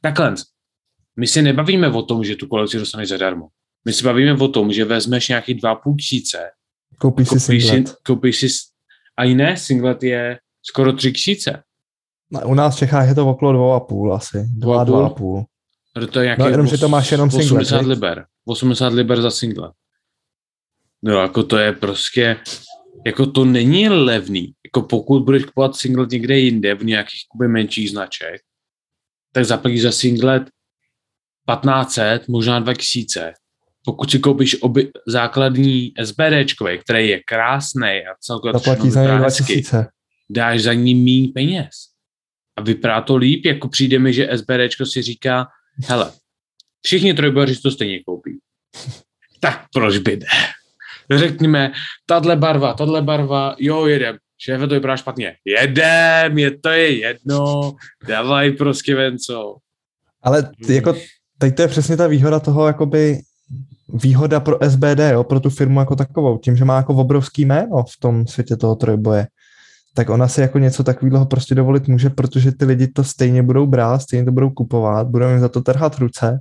takhle. 0.00 0.34
My 1.16 1.26
se 1.26 1.42
nebavíme 1.42 1.88
o 1.88 2.02
tom, 2.02 2.24
že 2.24 2.36
tu 2.36 2.46
kolekci 2.46 2.78
dostaneš 2.78 3.08
zadarmo. 3.08 3.48
My 3.84 3.92
se 3.92 4.04
bavíme 4.04 4.32
o 4.32 4.48
tom, 4.48 4.72
že 4.72 4.84
vezmeš 4.84 5.28
nějaký 5.28 5.54
dva 5.54 5.74
půl 5.74 5.96
tisíce, 5.96 6.38
Koupíš 6.98 7.28
si 7.28 7.34
koupíš 7.34 7.64
si, 7.64 7.68
singlet. 7.70 7.96
koupíš 8.06 8.36
si, 8.38 8.46
a 9.16 9.24
jiné 9.24 9.56
singlet 9.56 10.02
je 10.02 10.38
skoro 10.62 10.92
tři 10.92 11.12
tisíce. 11.12 11.62
No, 12.32 12.40
U 12.48 12.54
nás 12.54 12.76
v 12.76 12.78
Čechách 12.78 13.08
je 13.08 13.14
to 13.14 13.26
okolo 13.30 13.52
dvou 13.52 13.72
a 13.72 13.80
půl 13.80 14.14
asi. 14.14 14.44
Dva, 14.56 14.84
dva 14.84 14.96
půl? 14.98 15.06
a 15.06 15.10
půl. 15.10 15.44
To 16.12 16.20
je 16.20 16.24
nějaký 16.24 16.42
No, 16.42 16.48
jenom, 16.48 16.66
že 16.66 16.78
to 16.78 16.88
máš 16.88 17.12
jenom 17.12 17.30
singlet, 17.30 17.60
80 17.62 17.78
viď? 17.78 17.86
liber. 17.86 18.24
80 18.44 18.92
liber 18.92 19.22
za 19.22 19.30
singlet. 19.30 19.72
No, 21.02 21.12
jako 21.12 21.42
to 21.42 21.58
je 21.58 21.72
prostě, 21.72 22.36
jako 23.06 23.26
to 23.26 23.44
není 23.44 23.88
levný. 23.88 24.52
Jako 24.64 24.82
pokud 24.82 25.24
budeš 25.24 25.44
kupovat 25.44 25.76
singlet 25.76 26.10
někde 26.10 26.38
jinde, 26.38 26.74
v 26.74 26.84
nějakých 26.84 27.20
jakoby 27.26 27.48
menších 27.48 27.90
značek, 27.90 28.40
tak 29.32 29.44
zaplatíš 29.44 29.82
za 29.82 29.92
singlet 29.92 30.42
1500, 30.42 32.28
možná 32.28 32.60
2000. 32.60 33.32
Pokud 33.84 34.10
si 34.10 34.18
koupíš 34.18 34.62
oby, 34.62 34.90
základní 35.08 35.92
SBDčkový, 36.04 36.78
který 36.78 37.08
je 37.08 37.20
krásný 37.26 37.88
a 37.88 38.14
celkově 38.20 38.52
to 38.52 38.58
všechno 38.58 38.90
za 38.90 39.00
něj 39.00 39.08
vypadá 39.08 39.24
hezky, 39.24 39.42
2000. 39.42 39.86
dáš 40.30 40.62
za 40.62 40.72
ní 40.72 40.94
méně 40.94 41.28
peněz. 41.34 41.91
A 42.56 42.62
vypadá 42.62 43.00
to 43.00 43.16
líp, 43.16 43.44
jako 43.44 43.68
přijde 43.68 43.98
mi, 43.98 44.12
že 44.12 44.28
SBDčko 44.36 44.86
si 44.86 45.02
říká, 45.02 45.46
hele, 45.88 46.12
všichni 46.82 47.14
trojbojaři 47.14 47.60
to 47.62 47.70
stejně 47.70 48.02
koupí. 48.04 48.38
Tak 49.40 49.64
proč 49.74 49.98
by 49.98 50.16
ne? 50.16 51.18
Řekněme, 51.18 51.72
tahle 52.06 52.36
barva, 52.36 52.74
tahle 52.74 53.02
barva, 53.02 53.56
jo, 53.58 53.86
jedem. 53.86 54.16
Šéfe, 54.38 54.66
to 54.66 54.74
vypadá 54.74 54.96
špatně. 54.96 55.36
Jedem, 55.44 56.38
je 56.38 56.58
to 56.58 56.68
je 56.68 56.98
jedno, 56.98 57.72
dávaj 58.08 58.50
prostě 58.50 58.94
ven 58.94 59.18
co. 59.18 59.56
Ale 60.22 60.50
ty, 60.66 60.74
jako, 60.74 60.94
teď 61.38 61.56
to 61.56 61.62
je 61.62 61.68
přesně 61.68 61.96
ta 61.96 62.06
výhoda 62.06 62.40
toho, 62.40 62.66
jakoby 62.66 63.20
výhoda 63.88 64.40
pro 64.40 64.58
SBD, 64.68 64.98
jo, 65.12 65.24
pro 65.24 65.40
tu 65.40 65.50
firmu 65.50 65.80
jako 65.80 65.96
takovou, 65.96 66.38
tím, 66.38 66.56
že 66.56 66.64
má 66.64 66.76
jako 66.76 66.94
obrovský 66.94 67.44
jméno 67.44 67.84
v 67.84 68.00
tom 68.00 68.26
světě 68.26 68.56
toho 68.56 68.76
trojboje, 68.76 69.26
tak 69.94 70.10
ona 70.10 70.28
si 70.28 70.40
jako 70.40 70.58
něco 70.58 70.84
takového 70.84 71.26
prostě 71.26 71.54
dovolit 71.54 71.88
může, 71.88 72.10
protože 72.10 72.52
ty 72.52 72.64
lidi 72.64 72.86
to 72.86 73.04
stejně 73.04 73.42
budou 73.42 73.66
brát, 73.66 74.02
stejně 74.02 74.24
to 74.24 74.32
budou 74.32 74.50
kupovat, 74.50 75.06
budou 75.06 75.28
jim 75.28 75.40
za 75.40 75.48
to 75.48 75.60
trhat 75.60 75.98
ruce, 75.98 76.38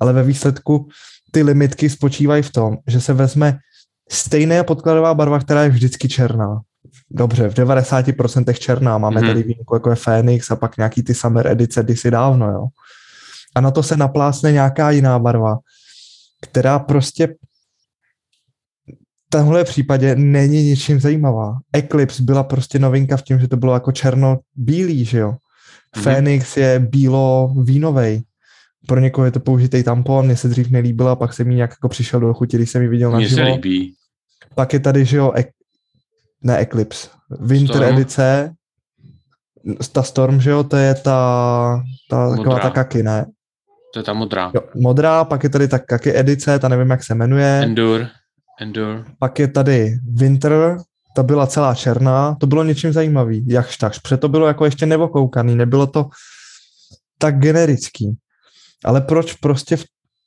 ale 0.00 0.12
ve 0.12 0.22
výsledku 0.22 0.88
ty 1.30 1.42
limitky 1.42 1.90
spočívají 1.90 2.42
v 2.42 2.50
tom, 2.50 2.76
že 2.86 3.00
se 3.00 3.12
vezme 3.12 3.58
stejná 4.10 4.64
podkladová 4.64 5.14
barva, 5.14 5.38
která 5.38 5.62
je 5.62 5.68
vždycky 5.68 6.08
černá. 6.08 6.60
Dobře, 7.10 7.48
v 7.48 7.54
90% 7.54 8.52
černá, 8.52 8.98
máme 8.98 9.20
mm-hmm. 9.20 9.26
tady 9.26 9.42
výjimku 9.42 9.74
jako 9.74 9.90
je 9.90 9.96
Phoenix 9.96 10.50
a 10.50 10.56
pak 10.56 10.76
nějaký 10.76 11.02
ty 11.02 11.14
Summer 11.14 11.46
edice 11.46 11.82
kdysi 11.82 12.10
dávno, 12.10 12.50
jo. 12.50 12.66
A 13.54 13.60
na 13.60 13.70
to 13.70 13.82
se 13.82 13.96
naplásne 13.96 14.52
nějaká 14.52 14.90
jiná 14.90 15.18
barva, 15.18 15.58
která 16.40 16.78
prostě 16.78 17.34
tomhle 19.32 19.64
případě 19.64 20.16
není 20.16 20.62
ničím 20.62 21.00
zajímavá. 21.00 21.58
Eclipse 21.72 22.22
byla 22.22 22.42
prostě 22.42 22.78
novinka 22.78 23.16
v 23.16 23.22
tím, 23.22 23.40
že 23.40 23.48
to 23.48 23.56
bylo 23.56 23.74
jako 23.74 23.92
černo-bílý, 23.92 25.04
že 25.04 25.18
jo. 25.18 25.30
Mm-hmm. 25.30 26.02
Phoenix 26.02 26.56
je 26.56 26.78
bílo-vínovej 26.78 28.22
pro 28.86 29.00
někoho 29.00 29.24
je 29.24 29.30
to 29.30 29.40
použitý 29.40 29.82
tampon, 29.82 30.26
mně 30.26 30.36
se 30.36 30.48
dřív 30.48 30.70
nelíbila, 30.70 31.16
pak 31.16 31.32
jsem 31.32 31.48
mi 31.48 31.54
nějak 31.54 31.70
jako 31.70 31.88
přišel 31.88 32.20
do 32.20 32.34
chuti, 32.34 32.56
když 32.56 32.70
jsem 32.70 32.82
ji 32.82 32.88
viděl 32.88 33.10
na 33.10 33.18
Mně 33.18 33.28
se 33.28 33.42
líbí. 33.42 33.94
Pak 34.54 34.72
je 34.72 34.80
tady, 34.80 35.04
že 35.04 35.16
jo, 35.16 35.32
ek, 35.32 35.50
ne 36.42 36.58
Eclipse, 36.58 37.08
Winter 37.40 37.76
Storm. 37.76 37.94
edice, 37.94 38.54
ta 39.92 40.02
Storm, 40.02 40.40
že 40.40 40.50
jo, 40.50 40.64
to 40.64 40.76
je 40.76 40.94
ta, 40.94 41.82
ta 42.10 42.36
taková 42.36 42.58
ta 42.58 42.70
kaky, 42.70 43.02
ne? 43.02 43.26
To 43.94 44.00
je 44.00 44.02
ta 44.02 44.12
modrá. 44.12 44.50
Jo, 44.54 44.60
modrá, 44.74 45.24
pak 45.24 45.42
je 45.42 45.48
tady 45.48 45.68
ta 45.68 45.78
kaky 45.78 46.18
edice, 46.18 46.58
ta 46.58 46.68
nevím, 46.68 46.90
jak 46.90 47.04
se 47.04 47.14
jmenuje. 47.14 47.60
Endure. 47.62 48.08
Endure. 48.60 49.04
Pak 49.18 49.38
je 49.38 49.48
tady 49.48 49.98
Winter, 50.12 50.76
ta 51.14 51.22
byla 51.22 51.46
celá 51.46 51.74
černá, 51.74 52.34
to 52.40 52.46
bylo 52.46 52.64
něčím 52.64 52.92
zajímavý, 52.92 53.44
jakž 53.48 53.76
takž. 53.76 53.98
Proto 53.98 54.28
bylo 54.28 54.46
jako 54.46 54.64
ještě 54.64 54.86
nevokoukaný, 54.86 55.56
nebylo 55.56 55.86
to 55.86 56.08
tak 57.18 57.38
generický. 57.38 58.16
Ale 58.84 59.00
proč 59.00 59.32
prostě 59.32 59.76
v 59.76 59.84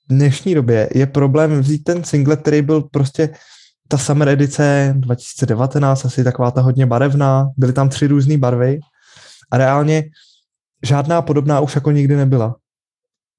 dnešní 0.10 0.56
době 0.56 0.90
je 0.96 1.06
problém 1.06 1.60
vzít 1.60 1.84
ten 1.84 2.04
single, 2.04 2.38
který 2.38 2.62
byl 2.62 2.82
prostě 2.82 3.30
ta 3.88 3.98
Summer 3.98 4.30
edice 4.30 4.94
2019, 4.98 6.06
asi 6.06 6.24
taková 6.24 6.52
ta 6.52 6.62
hodně 6.62 6.86
barevná, 6.86 7.50
byly 7.58 7.74
tam 7.74 7.90
tři 7.90 8.08
různé 8.08 8.38
barvy 8.38 8.80
a 9.52 9.58
reálně 9.58 10.04
žádná 10.84 11.22
podobná 11.22 11.60
už 11.60 11.76
jako 11.76 11.92
nikdy 11.92 12.16
nebyla. 12.16 12.56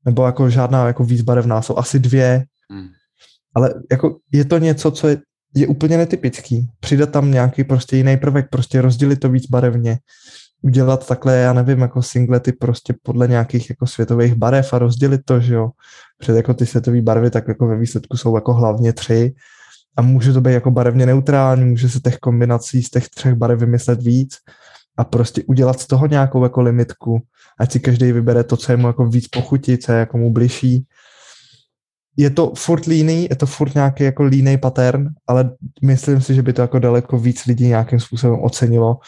Nebo 0.05 0.26
jako 0.26 0.50
žádná 0.50 0.87
jako 0.87 1.05
víc 1.05 1.23
barevná, 1.23 1.62
jsou 1.62 1.78
asi 1.78 1.99
dvě, 1.99 2.45
hmm. 2.71 2.88
Ale 3.56 3.75
jako 3.90 4.16
je 4.32 4.44
to 4.44 4.58
něco, 4.58 4.90
co 4.90 5.08
je, 5.08 5.18
je 5.54 5.66
úplně 5.66 5.96
netypický. 5.96 6.68
Přidat 6.80 7.10
tam 7.10 7.30
nějaký 7.30 7.64
prostě 7.64 7.96
jiný 7.96 8.16
prvek, 8.16 8.46
prostě 8.50 8.80
rozdělit 8.80 9.16
to 9.16 9.28
víc 9.28 9.46
barevně, 9.50 9.98
udělat 10.62 11.06
takhle, 11.08 11.36
já 11.36 11.52
nevím, 11.52 11.80
jako 11.80 12.02
singlety 12.02 12.52
prostě 12.52 12.94
podle 13.02 13.28
nějakých 13.28 13.70
jako 13.70 13.86
světových 13.86 14.34
barev 14.34 14.72
a 14.72 14.78
rozdělit 14.78 15.20
to, 15.25 15.40
že 15.40 15.54
jo. 15.54 15.70
Před 16.18 16.36
jako 16.36 16.54
ty 16.54 16.66
světové 16.66 17.02
barvy, 17.02 17.30
tak 17.30 17.48
jako 17.48 17.66
ve 17.66 17.76
výsledku 17.76 18.16
jsou 18.16 18.34
jako 18.34 18.54
hlavně 18.54 18.92
tři 18.92 19.34
a 19.96 20.02
může 20.02 20.32
to 20.32 20.40
být 20.40 20.52
jako 20.52 20.70
barevně 20.70 21.06
neutrální, 21.06 21.64
může 21.64 21.88
se 21.88 22.00
těch 22.00 22.18
kombinací 22.18 22.82
z 22.82 22.90
těch 22.90 23.08
třech 23.08 23.34
barev 23.34 23.60
vymyslet 23.60 24.02
víc 24.02 24.36
a 24.96 25.04
prostě 25.04 25.42
udělat 25.46 25.80
z 25.80 25.86
toho 25.86 26.06
nějakou 26.06 26.42
jako 26.42 26.62
limitku, 26.62 27.22
ať 27.60 27.72
si 27.72 27.80
každý 27.80 28.12
vybere 28.12 28.44
to, 28.44 28.56
co 28.56 28.72
je 28.72 28.76
mu 28.76 28.86
jako 28.86 29.06
víc 29.06 29.28
pochutí, 29.28 29.78
co 29.78 29.92
je 29.92 29.98
jako 29.98 30.18
mu 30.18 30.32
bližší. 30.32 30.86
Je 32.16 32.30
to 32.30 32.52
furt 32.56 32.85
líný, 32.85 33.26
je 33.30 33.37
to 33.37 33.46
furt 33.46 33.75
nějaký 33.75 34.04
jako 34.04 34.23
línej 34.23 34.58
pattern, 34.58 35.08
ale 35.26 35.50
myslím 35.82 36.20
si, 36.20 36.35
že 36.35 36.42
by 36.42 36.52
to 36.52 36.62
jako 36.62 36.78
daleko 36.78 37.18
víc 37.18 37.46
lidí 37.46 37.66
nějakým 37.66 38.00
způsobem 38.00 38.40
ocenilo, 38.40 38.99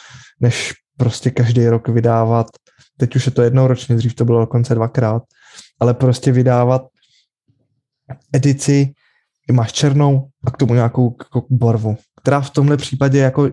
než 0.40 0.72
prostě 0.96 1.30
každý 1.30 1.68
rok 1.68 1.88
vydávat, 1.88 2.46
teď 2.96 3.16
už 3.16 3.26
je 3.26 3.32
to 3.32 3.42
jednou 3.42 3.66
ročně, 3.66 3.96
dřív 3.96 4.14
to 4.14 4.24
bylo 4.24 4.40
dokonce 4.40 4.74
dvakrát, 4.74 5.22
ale 5.80 5.94
prostě 5.94 6.32
vydávat 6.32 6.82
edici, 8.32 8.92
máš 9.52 9.72
černou 9.72 10.28
a 10.44 10.50
k 10.50 10.56
tomu 10.56 10.74
nějakou 10.74 11.16
jako 11.20 11.46
barvu, 11.50 11.96
která 12.20 12.40
v 12.40 12.50
tomhle 12.50 12.76
případě 12.76 13.18
jako 13.18 13.50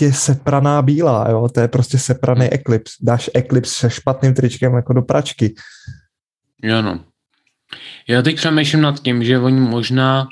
je 0.00 0.12
sepraná 0.12 0.82
bílá, 0.82 1.30
jo, 1.30 1.48
to 1.48 1.60
je 1.60 1.68
prostě 1.68 1.98
sepraný 1.98 2.46
Eclipse. 2.52 2.94
Dáš 3.00 3.30
Eclipse 3.34 3.74
se 3.74 3.90
špatným 3.90 4.34
tričkem 4.34 4.74
jako 4.74 4.92
do 4.92 5.02
pračky. 5.02 5.54
Jo 6.62 6.82
no. 6.82 7.04
Já 8.08 8.22
teď 8.22 8.36
přemýšlím 8.36 8.80
nad 8.80 9.02
tím, 9.02 9.24
že 9.24 9.38
oni 9.38 9.60
možná 9.60 10.28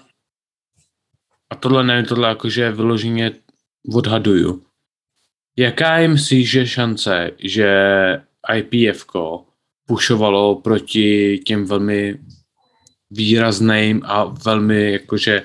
a 1.51 1.55
tohle 1.55 1.85
ne, 1.85 2.03
tohle 2.03 2.29
jakože 2.29 2.73
vyloženě 2.73 3.33
odhaduju, 3.95 4.69
Jaká 5.59 5.99
je 5.99 6.09
myslíš, 6.09 6.51
že 6.51 6.67
šance, 6.67 7.31
že 7.39 7.71
IPF 8.55 9.07
pušovalo 9.87 10.55
proti 10.55 11.39
těm 11.39 11.65
velmi 11.65 12.19
výrazným 13.11 14.03
a 14.05 14.25
velmi 14.25 14.93
jakože 14.93 15.43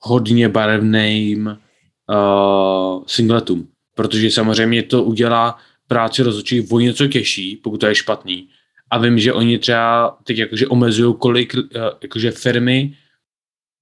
hodně 0.00 0.48
barevným 0.48 1.46
uh, 1.46 3.04
singletům. 3.06 3.68
Protože 3.94 4.30
samozřejmě 4.30 4.82
to 4.82 5.04
udělá 5.04 5.58
práci 5.88 6.22
rozhodčí 6.22 6.68
o 6.70 6.78
něco 6.78 7.06
těžší, 7.06 7.56
pokud 7.56 7.80
to 7.80 7.86
je 7.86 7.94
špatný. 7.94 8.48
A 8.90 8.98
vím, 8.98 9.18
že 9.18 9.32
oni 9.32 9.58
třeba 9.58 10.18
teď 10.24 10.38
jakože 10.38 10.66
omezují 10.66 11.14
kolik 11.18 11.54
uh, 11.54 11.62
jakože 12.02 12.30
firmy, 12.30 12.96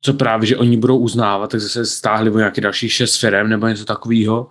co 0.04 0.14
právě, 0.14 0.46
že 0.46 0.56
oni 0.56 0.76
budou 0.76 0.98
uznávat, 0.98 1.50
tak 1.50 1.60
zase 1.60 1.86
stáhli 1.86 2.30
o 2.30 2.38
nějaké 2.38 2.60
další 2.60 2.88
šest 2.88 3.16
firm 3.16 3.48
nebo 3.48 3.66
něco 3.66 3.84
takového 3.84 4.48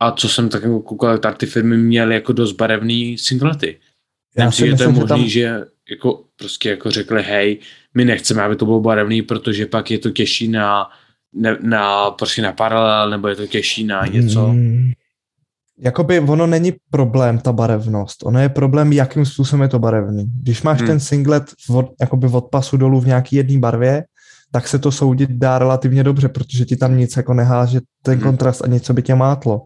a 0.00 0.10
co 0.12 0.28
jsem 0.28 0.48
tak 0.48 0.62
jako 0.62 0.80
koukal, 0.80 1.18
tak 1.18 1.38
ty 1.38 1.46
firmy 1.46 1.76
měly 1.76 2.14
jako 2.14 2.32
dost 2.32 2.52
barevný 2.52 3.18
singlety. 3.18 3.78
Já 4.36 4.46
myslím, 4.46 4.66
že 4.66 4.76
to 4.76 4.82
je 4.82 4.88
možný, 4.88 5.04
že, 5.04 5.08
tam... 5.08 5.26
že 5.28 5.64
jako 5.90 6.24
prostě 6.36 6.70
jako 6.70 6.90
řekli, 6.90 7.22
hej, 7.22 7.58
my 7.94 8.04
nechceme, 8.04 8.42
aby 8.42 8.56
to 8.56 8.64
bylo 8.64 8.80
barevný, 8.80 9.22
protože 9.22 9.66
pak 9.66 9.90
je 9.90 9.98
to 9.98 10.10
těžší 10.10 10.48
na, 10.48 10.90
na, 11.34 11.56
na 11.60 12.10
prostě 12.10 12.42
na 12.42 12.52
paralel, 12.52 13.10
nebo 13.10 13.28
je 13.28 13.36
to 13.36 13.46
těžší 13.46 13.84
na 13.84 14.06
něco. 14.06 14.46
Hmm. 14.46 14.92
Jakoby 15.84 16.20
ono 16.20 16.46
není 16.46 16.72
problém 16.90 17.38
ta 17.38 17.52
barevnost, 17.52 18.22
ono 18.24 18.40
je 18.40 18.48
problém, 18.48 18.92
jakým 18.92 19.26
způsobem 19.26 19.62
je 19.62 19.68
to 19.68 19.78
barevný. 19.78 20.24
Když 20.42 20.62
máš 20.62 20.78
hmm. 20.78 20.86
ten 20.86 21.00
singlet 21.00 21.44
od, 21.68 21.86
jakoby 22.00 22.26
od 22.26 22.44
pasu 22.44 22.76
dolů 22.76 23.00
v 23.00 23.06
nějaký 23.06 23.36
jedné 23.36 23.58
barvě, 23.58 24.04
tak 24.52 24.68
se 24.68 24.78
to 24.78 24.92
soudit 24.92 25.30
dá 25.30 25.58
relativně 25.58 26.04
dobře, 26.04 26.28
protože 26.28 26.64
ti 26.64 26.76
tam 26.76 26.96
nic 26.96 27.16
jako 27.16 27.34
neháže 27.34 27.80
ten 28.02 28.14
hmm. 28.14 28.22
kontrast 28.22 28.64
a 28.64 28.66
něco 28.66 28.92
by 28.92 29.02
tě 29.02 29.14
mátlo. 29.14 29.62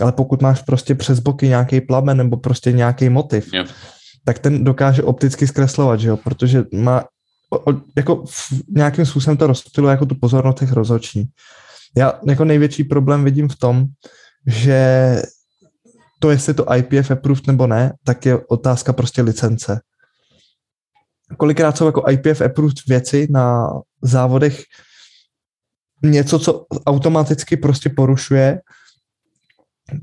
Ale 0.00 0.12
pokud 0.12 0.42
máš 0.42 0.62
prostě 0.62 0.94
přes 0.94 1.18
boky 1.18 1.48
nějaký 1.48 1.80
plamen 1.80 2.16
nebo 2.16 2.36
prostě 2.36 2.72
nějaký 2.72 3.08
motiv, 3.08 3.52
yep. 3.54 3.66
tak 4.24 4.38
ten 4.38 4.64
dokáže 4.64 5.02
opticky 5.02 5.46
zkreslovat, 5.46 6.00
že 6.00 6.08
jo, 6.08 6.16
protože 6.16 6.64
má 6.74 7.04
o, 7.50 7.70
o, 7.70 7.74
jako 7.96 8.24
v 8.26 8.52
nějakým 8.68 9.06
způsobem 9.06 9.36
to 9.36 9.46
rozptyluje 9.46 9.90
jako 9.90 10.06
tu 10.06 10.14
pozornost 10.14 10.58
těch 10.58 10.72
rozhodčí. 10.72 11.28
Já 11.96 12.12
jako 12.26 12.44
největší 12.44 12.84
problém 12.84 13.24
vidím 13.24 13.48
v 13.48 13.56
tom, 13.56 13.84
že 14.46 15.22
to, 16.18 16.30
jestli 16.30 16.54
to 16.54 16.74
IPF 16.74 17.10
approved 17.10 17.46
nebo 17.46 17.66
ne, 17.66 17.92
tak 18.04 18.26
je 18.26 18.38
otázka 18.46 18.92
prostě 18.92 19.22
licence. 19.22 19.80
Kolikrát 21.36 21.76
jsou 21.76 21.86
jako 21.86 22.04
IPF 22.10 22.40
approved 22.40 22.76
věci 22.88 23.26
na 23.30 23.68
závodech 24.02 24.62
něco, 26.02 26.38
co 26.38 26.66
automaticky 26.86 27.56
prostě 27.56 27.88
porušuje 27.88 28.60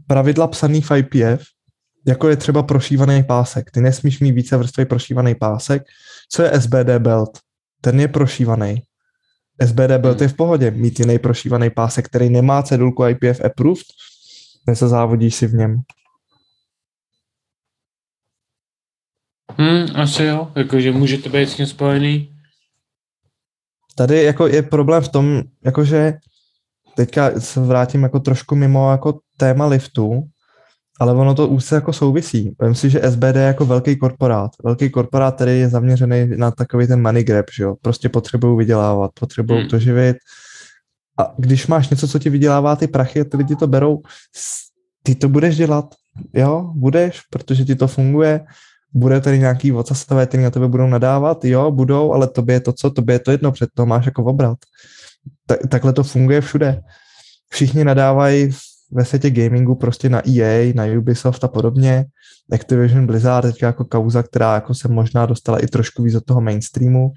pravidla 0.08 0.48
psaný 0.48 0.82
v 0.82 0.92
IPF, 0.92 1.44
jako 2.08 2.30
je 2.30 2.36
třeba 2.36 2.64
prošívaný 2.64 3.24
pásek. 3.24 3.72
Ty 3.72 3.82
nesmíš 3.82 4.20
mít 4.20 4.32
více 4.32 4.58
vrstvy 4.58 4.86
prošívaný 4.86 5.36
pásek. 5.36 5.84
Co 6.30 6.44
je 6.44 6.62
SBD 6.62 6.90
belt? 6.98 7.40
Ten 7.82 8.00
je 8.00 8.08
prošívaný. 8.08 8.82
SBD 9.66 9.92
belt 9.98 10.22
je 10.22 10.28
v 10.28 10.34
pohodě. 10.34 10.72
Mít 10.72 11.00
jiný 11.00 11.20
prošívaný 11.20 11.70
pásek, 11.70 12.06
který 12.06 12.30
nemá 12.30 12.64
cedulku 12.64 13.08
IPF 13.08 13.42
approved, 13.46 13.86
závodíš 14.74 15.36
si 15.36 15.48
v 15.48 15.54
něm. 15.54 15.82
Hmm, 19.62 19.86
asi 19.96 20.24
jo, 20.24 20.52
jakože 20.56 20.92
může 20.92 21.18
to 21.18 21.30
být 21.30 21.50
s 21.50 21.56
tím 21.56 21.66
spojený. 21.66 22.34
Tady 23.96 24.24
jako 24.24 24.48
je 24.48 24.62
problém 24.62 25.04
v 25.04 25.10
tom, 25.10 25.42
jakože 25.66 26.14
teďka 26.96 27.40
se 27.40 27.60
vrátím 27.60 28.04
jako 28.04 28.20
trošku 28.20 28.56
mimo 28.56 28.92
jako 28.92 29.20
téma 29.38 29.66
liftu, 29.66 30.24
ale 31.00 31.14
ono 31.14 31.36
to 31.36 31.48
už 31.48 31.66
se 31.66 31.76
jako 31.76 31.94
souvisí. 31.94 32.56
Vím 32.62 32.76
si, 32.76 32.90
že 32.90 33.02
SBD 33.10 33.36
je 33.36 33.42
jako 33.42 33.66
velký 33.66 33.96
korporát. 33.96 34.52
Velký 34.64 34.90
korporát, 34.90 35.36
který 35.36 35.60
je 35.60 35.70
zaměřený 35.70 36.28
na 36.38 36.52
takový 36.52 36.88
ten 36.88 37.02
money 37.02 37.24
grab, 37.24 37.46
že 37.54 37.64
jo. 37.64 37.76
Prostě 37.82 38.10
potřebují 38.10 38.58
vydělávat, 38.58 39.12
potřebují 39.20 39.60
hmm. 39.60 39.70
to 39.70 39.80
živit. 39.80 40.18
A 41.20 41.34
když 41.38 41.68
máš 41.68 41.90
něco, 41.90 42.08
co 42.08 42.20
ti 42.20 42.30
vydělává 42.30 42.76
ty 42.76 42.88
prachy 42.88 43.22
a 43.22 43.24
ty 43.24 43.38
lidi 43.38 43.56
to 43.56 43.68
berou, 43.68 44.02
ty 45.04 45.16
to 45.16 45.30
budeš 45.30 45.58
dělat, 45.58 45.86
jo, 46.34 46.72
budeš, 46.76 47.22
protože 47.30 47.66
ti 47.66 47.76
to 47.76 47.88
funguje 47.88 48.46
bude 48.94 49.22
tady 49.22 49.40
nějaký 49.40 49.72
vocasové, 49.72 50.26
který 50.26 50.44
na 50.44 50.50
tebe 50.50 50.68
budou 50.68 50.88
nadávat, 50.88 51.46
jo, 51.46 51.72
budou, 51.72 52.14
ale 52.14 52.28
tobě 52.28 52.56
je 52.56 52.60
to 52.60 52.74
co, 52.74 52.90
tobě 52.90 53.16
je 53.16 53.20
to 53.20 53.32
jedno, 53.32 53.52
před 53.52 53.70
to 53.74 53.86
máš 53.86 54.06
jako 54.06 54.24
obrat. 54.24 54.58
Tak, 55.48 55.60
takhle 55.70 55.94
to 55.94 56.04
funguje 56.04 56.42
všude. 56.42 56.82
Všichni 57.50 57.84
nadávají 57.84 58.50
ve 58.92 59.06
světě 59.06 59.30
gamingu 59.30 59.76
prostě 59.76 60.10
na 60.10 60.22
EA, 60.30 60.74
na 60.76 60.86
Ubisoft 61.00 61.44
a 61.44 61.48
podobně. 61.48 62.06
Activision 62.54 63.08
Blizzard 63.08 63.46
teďka 63.46 63.68
jako 63.68 63.86
kauza, 63.86 64.24
která 64.24 64.56
jako 64.56 64.74
se 64.74 64.88
možná 64.88 65.26
dostala 65.26 65.60
i 65.60 65.68
trošku 65.68 66.04
víc 66.04 66.14
do 66.14 66.22
toho 66.22 66.42
mainstreamu. 66.42 67.12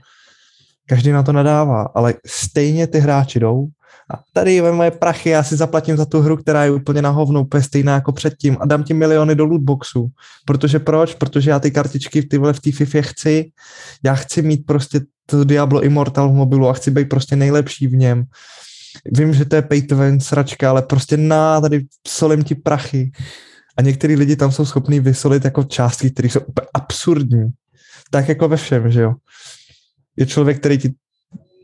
Každý 0.87 1.13
na 1.13 1.23
to 1.23 1.33
nadává, 1.33 1.83
ale 1.83 2.15
stejně 2.27 2.87
ty 2.87 2.99
hráči 2.99 3.41
jdou 3.41 3.67
a 4.11 4.23
tady 4.33 4.61
ve 4.61 4.73
moje 4.73 4.91
prachy, 4.91 5.31
já 5.31 5.43
si 5.43 5.57
zaplatím 5.57 5.97
za 5.97 6.05
tu 6.05 6.21
hru, 6.21 6.37
která 6.37 6.65
je 6.65 6.71
úplně 6.71 7.03
na 7.03 7.11
hovno, 7.11 7.43
úplně 7.43 7.63
stejná 7.63 7.95
jako 7.95 8.13
předtím 8.13 8.57
a 8.61 8.67
dám 8.67 8.85
ti 8.85 8.95
miliony 8.95 9.35
do 9.35 9.45
lootboxu. 9.45 10.09
Protože 10.45 10.79
proč? 10.79 11.15
Protože 11.15 11.51
já 11.51 11.59
ty 11.59 11.71
kartičky 11.71 12.21
v, 12.21 12.29
tyhle 12.29 12.53
v 12.53 12.61
té 12.61 12.73
FIFA 12.73 12.99
chci. 13.03 13.51
Já 14.05 14.15
chci 14.15 14.43
mít 14.43 14.67
prostě 14.67 15.01
to 15.27 15.45
Diablo 15.45 15.83
Immortal 15.83 16.29
v 16.29 16.35
mobilu 16.35 16.69
a 16.69 16.73
chci 16.73 16.91
být 16.91 17.09
prostě 17.09 17.37
nejlepší 17.37 17.87
v 17.87 17.97
něm. 17.97 18.25
Vím, 19.13 19.35
že 19.35 19.45
to 19.45 19.57
je 19.57 19.63
pay 19.63 19.83
to 19.83 19.97
win 19.97 20.21
sračka, 20.21 20.71
ale 20.71 20.83
prostě 20.83 21.17
na, 21.17 21.61
tady 21.61 21.85
solím 22.09 22.45
ti 22.45 22.55
prachy. 22.55 23.13
A 23.77 23.83
některý 23.83 24.17
lidi 24.17 24.37
tam 24.37 24.53
jsou 24.53 24.65
schopní 24.65 25.01
vysolit 25.01 25.45
jako 25.45 25.65
částky, 25.65 26.11
které 26.11 26.29
jsou 26.29 26.41
úplně 26.41 26.67
absurdní. 26.75 27.51
Tak 28.11 28.29
jako 28.29 28.49
ve 28.49 28.57
všem, 28.57 28.91
že 28.91 29.01
jo. 29.01 29.15
Je 30.17 30.27
člověk, 30.27 30.59
který 30.59 30.79
ti 30.79 30.95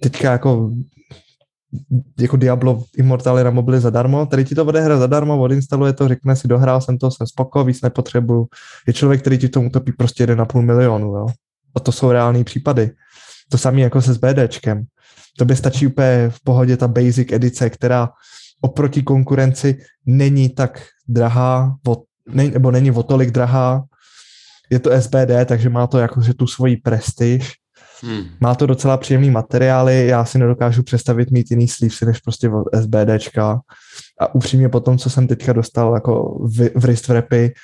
teďka 0.03 0.33
jako 0.33 0.71
jako 2.19 2.37
Diablo 2.37 2.85
Immortal 2.97 3.39
je 3.39 3.45
na 3.45 3.51
mobily 3.51 3.81
zadarmo, 3.81 4.27
tady 4.27 4.45
ti 4.45 4.55
to 4.55 4.65
odehra 4.65 4.99
zadarmo, 4.99 5.43
odinstaluje 5.43 5.93
to, 5.93 6.09
řekne 6.09 6.37
si, 6.37 6.49
dohrál 6.49 6.81
jsem 6.81 6.99
to, 6.99 7.11
jsem 7.11 7.27
spokojený, 7.27 7.67
víc 7.67 7.83
nepotřebuju. 7.83 8.47
Je 8.87 8.93
člověk, 8.93 9.21
který 9.21 9.39
ti 9.39 9.49
tomu 9.49 9.67
utopí 9.67 9.93
prostě 9.93 10.27
1,5 10.27 10.61
milionu, 10.61 11.07
jo. 11.07 11.27
A 11.77 11.81
to 11.81 11.93
jsou 11.93 12.13
reální 12.13 12.45
případy. 12.45 12.91
To 13.49 13.59
samé 13.59 13.81
jako 13.81 14.03
se 14.03 14.15
s 14.15 14.17
BDčkem. 14.17 14.85
To 15.39 15.45
by 15.45 15.57
stačí 15.57 15.87
úplně 15.87 16.31
v 16.31 16.41
pohodě 16.45 16.77
ta 16.77 16.89
basic 16.89 17.33
edice, 17.33 17.71
která 17.71 18.09
oproti 18.61 19.03
konkurenci 19.03 19.79
není 20.07 20.49
tak 20.49 20.83
drahá, 21.09 21.77
ne, 22.29 22.51
nebo 22.51 22.71
není 22.71 22.91
o 22.91 23.03
tolik 23.03 23.31
drahá. 23.31 23.85
Je 24.71 24.79
to 24.79 24.91
SBD, 25.01 25.31
takže 25.47 25.69
má 25.69 25.87
to 25.87 25.99
jakože 25.99 26.35
tu 26.35 26.47
svoji 26.47 26.77
prestiž 26.77 27.60
Hmm. 28.03 28.25
Má 28.41 28.55
to 28.55 28.67
docela 28.67 28.97
příjemný 28.97 29.31
materiály, 29.31 30.07
já 30.07 30.25
si 30.25 30.39
nedokážu 30.39 30.83
představit 30.83 31.31
mít 31.31 31.51
jiný 31.51 31.69
sleevesy 31.69 32.07
než 32.07 32.19
prostě 32.19 32.51
SBDčka. 32.81 33.61
A 34.21 34.35
upřímně 34.35 34.69
po 34.69 34.81
tom, 34.81 34.99
co 34.99 35.11
jsem 35.11 35.29
teďka 35.29 35.53
dostal 35.53 35.95
jako 35.95 36.39
v, 36.45 36.69
v 36.69 36.85
wrist 36.85 37.09
wrapy, 37.09 37.55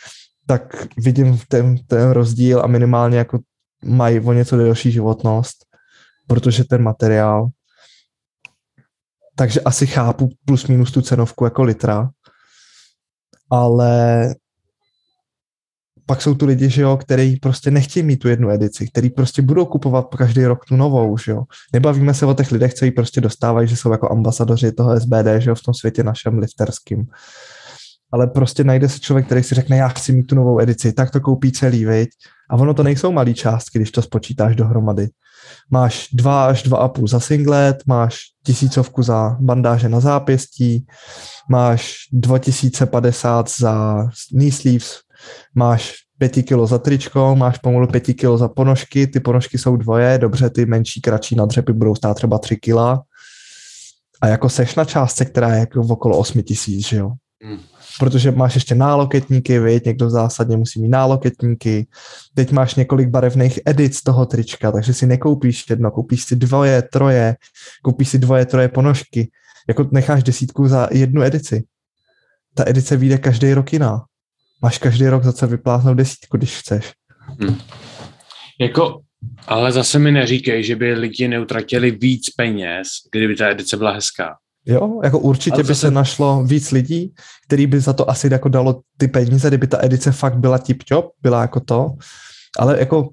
tak 0.47 0.87
vidím 0.97 1.39
ten, 1.49 1.77
ten 1.87 2.11
rozdíl 2.11 2.61
a 2.61 2.67
minimálně 2.67 3.19
jako 3.19 3.39
mají 3.85 4.21
o 4.21 4.33
něco 4.33 4.57
delší 4.57 4.91
životnost, 4.93 5.57
protože 6.27 6.65
ten 6.65 6.83
materiál. 6.83 7.49
Takže 9.37 9.61
asi 9.61 9.87
chápu 9.87 10.29
plus 10.45 10.67
minus 10.67 10.93
tu 10.93 11.03
cenovku 11.03 11.45
jako 11.45 11.63
litra, 11.63 12.11
ale 13.51 14.35
pak 16.07 16.23
jsou 16.23 16.35
tu 16.35 16.47
lidi, 16.47 16.71
že 16.71 16.83
jo, 16.83 16.97
který 16.97 17.37
prostě 17.37 17.71
nechtějí 17.71 18.07
mít 18.07 18.17
tu 18.17 18.29
jednu 18.29 18.51
edici, 18.51 18.87
který 18.87 19.11
prostě 19.11 19.43
budou 19.43 19.67
kupovat 19.67 20.15
každý 20.15 20.45
rok 20.45 20.65
tu 20.65 20.77
novou, 20.77 21.19
že 21.19 21.33
jo. 21.33 21.43
Nebavíme 21.73 22.15
se 22.15 22.27
o 22.27 22.35
těch 22.35 22.53
lidech, 22.53 22.75
co 22.75 22.85
ji 22.85 22.91
prostě 22.91 23.21
dostávají, 23.21 23.69
že 23.69 23.77
jsou 23.77 23.93
jako 23.93 24.11
ambasadoři 24.13 24.73
toho 24.73 25.01
SBD, 25.01 25.27
že 25.39 25.51
jo, 25.51 25.55
v 25.55 25.63
tom 25.63 25.75
světě 25.75 26.03
našem 26.03 26.39
lifterským. 26.39 27.07
Ale 28.13 28.27
prostě 28.27 28.65
najde 28.65 28.89
se 28.89 28.99
člověk, 28.99 29.27
který 29.27 29.43
si 29.43 29.55
řekne, 29.55 29.77
já 29.77 29.89
chci 29.89 30.13
mít 30.13 30.23
tu 30.23 30.35
novou 30.35 30.61
edici, 30.61 30.93
tak 30.93 31.11
to 31.11 31.21
koupí 31.21 31.53
celý, 31.53 31.85
viď? 31.85 32.09
A 32.51 32.57
ono 32.57 32.75
to 32.75 32.83
nejsou 32.83 33.13
malé 33.13 33.35
částky, 33.35 33.79
když 33.79 33.91
to 33.91 34.03
spočítáš 34.03 34.57
dohromady. 34.57 35.09
Máš 35.71 36.09
dva 36.13 36.47
až 36.47 36.63
dva 36.63 36.79
a 36.79 36.89
půl 36.89 37.09
za 37.09 37.21
singlet, 37.21 37.77
máš 37.87 38.19
tisícovku 38.45 39.03
za 39.03 39.37
bandáže 39.41 39.89
na 39.89 40.01
zápěstí, 40.01 40.87
máš 41.51 41.95
2050 42.13 43.51
za 43.59 44.07
knee 44.31 44.53
sleeves, 44.53 45.06
máš 45.55 46.07
pěti 46.19 46.43
kilo 46.43 46.67
za 46.67 46.79
tričko, 46.79 47.37
máš 47.37 47.59
pomalu 47.59 47.87
pěti 47.87 48.15
kilo 48.15 48.39
za 48.39 48.49
ponožky, 48.49 49.07
ty 49.07 49.21
ponožky 49.21 49.59
jsou 49.59 49.77
dvoje, 49.77 50.19
dobře, 50.19 50.51
ty 50.51 50.67
menší, 50.67 51.01
kratší 51.01 51.37
nadřepy 51.37 51.73
budou 51.73 51.95
stát 51.95 52.15
třeba 52.15 52.39
tři 52.39 52.57
kila. 52.57 53.03
A 54.21 54.29
jako 54.29 54.49
seš 54.49 54.75
na 54.75 54.85
částce, 54.85 55.25
která 55.25 55.55
je 55.55 55.61
jako 55.61 55.83
v 55.83 55.93
okolo 55.93 56.19
8 56.19 56.43
tisíc, 56.43 56.87
že 56.87 56.97
jo? 56.97 57.13
Mm. 57.45 57.59
Protože 57.99 58.31
máš 58.31 58.55
ještě 58.55 58.75
náloketníky, 58.75 59.59
viď? 59.59 59.85
někdo 59.85 60.11
zásadně 60.11 60.57
musí 60.57 60.83
mít 60.83 60.89
náloketníky. 60.89 61.87
Teď 62.35 62.53
máš 62.53 62.75
několik 62.75 63.09
barevných 63.09 63.61
edic 63.67 64.03
toho 64.03 64.27
trička, 64.27 64.73
takže 64.73 64.95
si 64.95 65.07
nekoupíš 65.07 65.65
jedno, 65.71 65.91
koupíš 65.91 66.25
si 66.25 66.37
dvoje, 66.37 66.83
troje, 66.83 67.37
koupíš 67.83 68.09
si 68.09 68.19
dvoje, 68.19 68.47
troje 68.47 68.69
ponožky. 68.69 69.31
Jako 69.69 69.89
necháš 69.93 70.23
desítku 70.23 70.69
za 70.69 70.89
jednu 70.93 71.23
edici. 71.23 71.65
Ta 72.55 72.65
edice 72.67 72.97
vyjde 72.97 73.19
každý 73.19 73.55
rok 73.55 73.73
jiná 73.73 74.05
máš 74.63 74.79
každý 74.79 75.07
rok 75.07 75.25
zase 75.25 75.47
vypláznout 75.47 75.97
desítku, 75.97 76.37
když 76.37 76.59
chceš. 76.59 76.93
Hmm. 77.41 77.59
Jako, 78.61 79.01
ale 79.47 79.73
zase 79.73 79.99
mi 79.99 80.13
neříkej, 80.13 80.65
že 80.65 80.77
by 80.77 80.95
lidi 80.95 81.29
neutratili 81.29 81.91
víc 81.91 82.31
peněz, 82.31 82.89
kdyby 83.13 83.37
ta 83.37 83.49
edice 83.49 83.77
byla 83.77 83.93
hezká. 83.93 84.37
Jo, 84.67 85.01
jako 85.05 85.19
určitě 85.19 85.55
ale 85.55 85.63
by 85.63 85.69
zase... 85.69 85.81
se 85.81 85.91
našlo 85.91 86.45
víc 86.45 86.71
lidí, 86.71 87.15
který 87.47 87.67
by 87.67 87.81
za 87.81 87.93
to 87.93 88.11
asi 88.11 88.29
jako 88.33 88.49
dalo 88.49 88.81
ty 88.97 89.09
peníze, 89.09 89.49
kdyby 89.49 89.67
ta 89.67 89.85
edice 89.85 90.13
fakt 90.13 90.37
byla 90.37 90.59
tip-top, 90.59 91.11
byla 91.23 91.43
jako 91.43 91.61
to, 91.61 91.91
ale 92.59 92.79
jako 92.79 93.09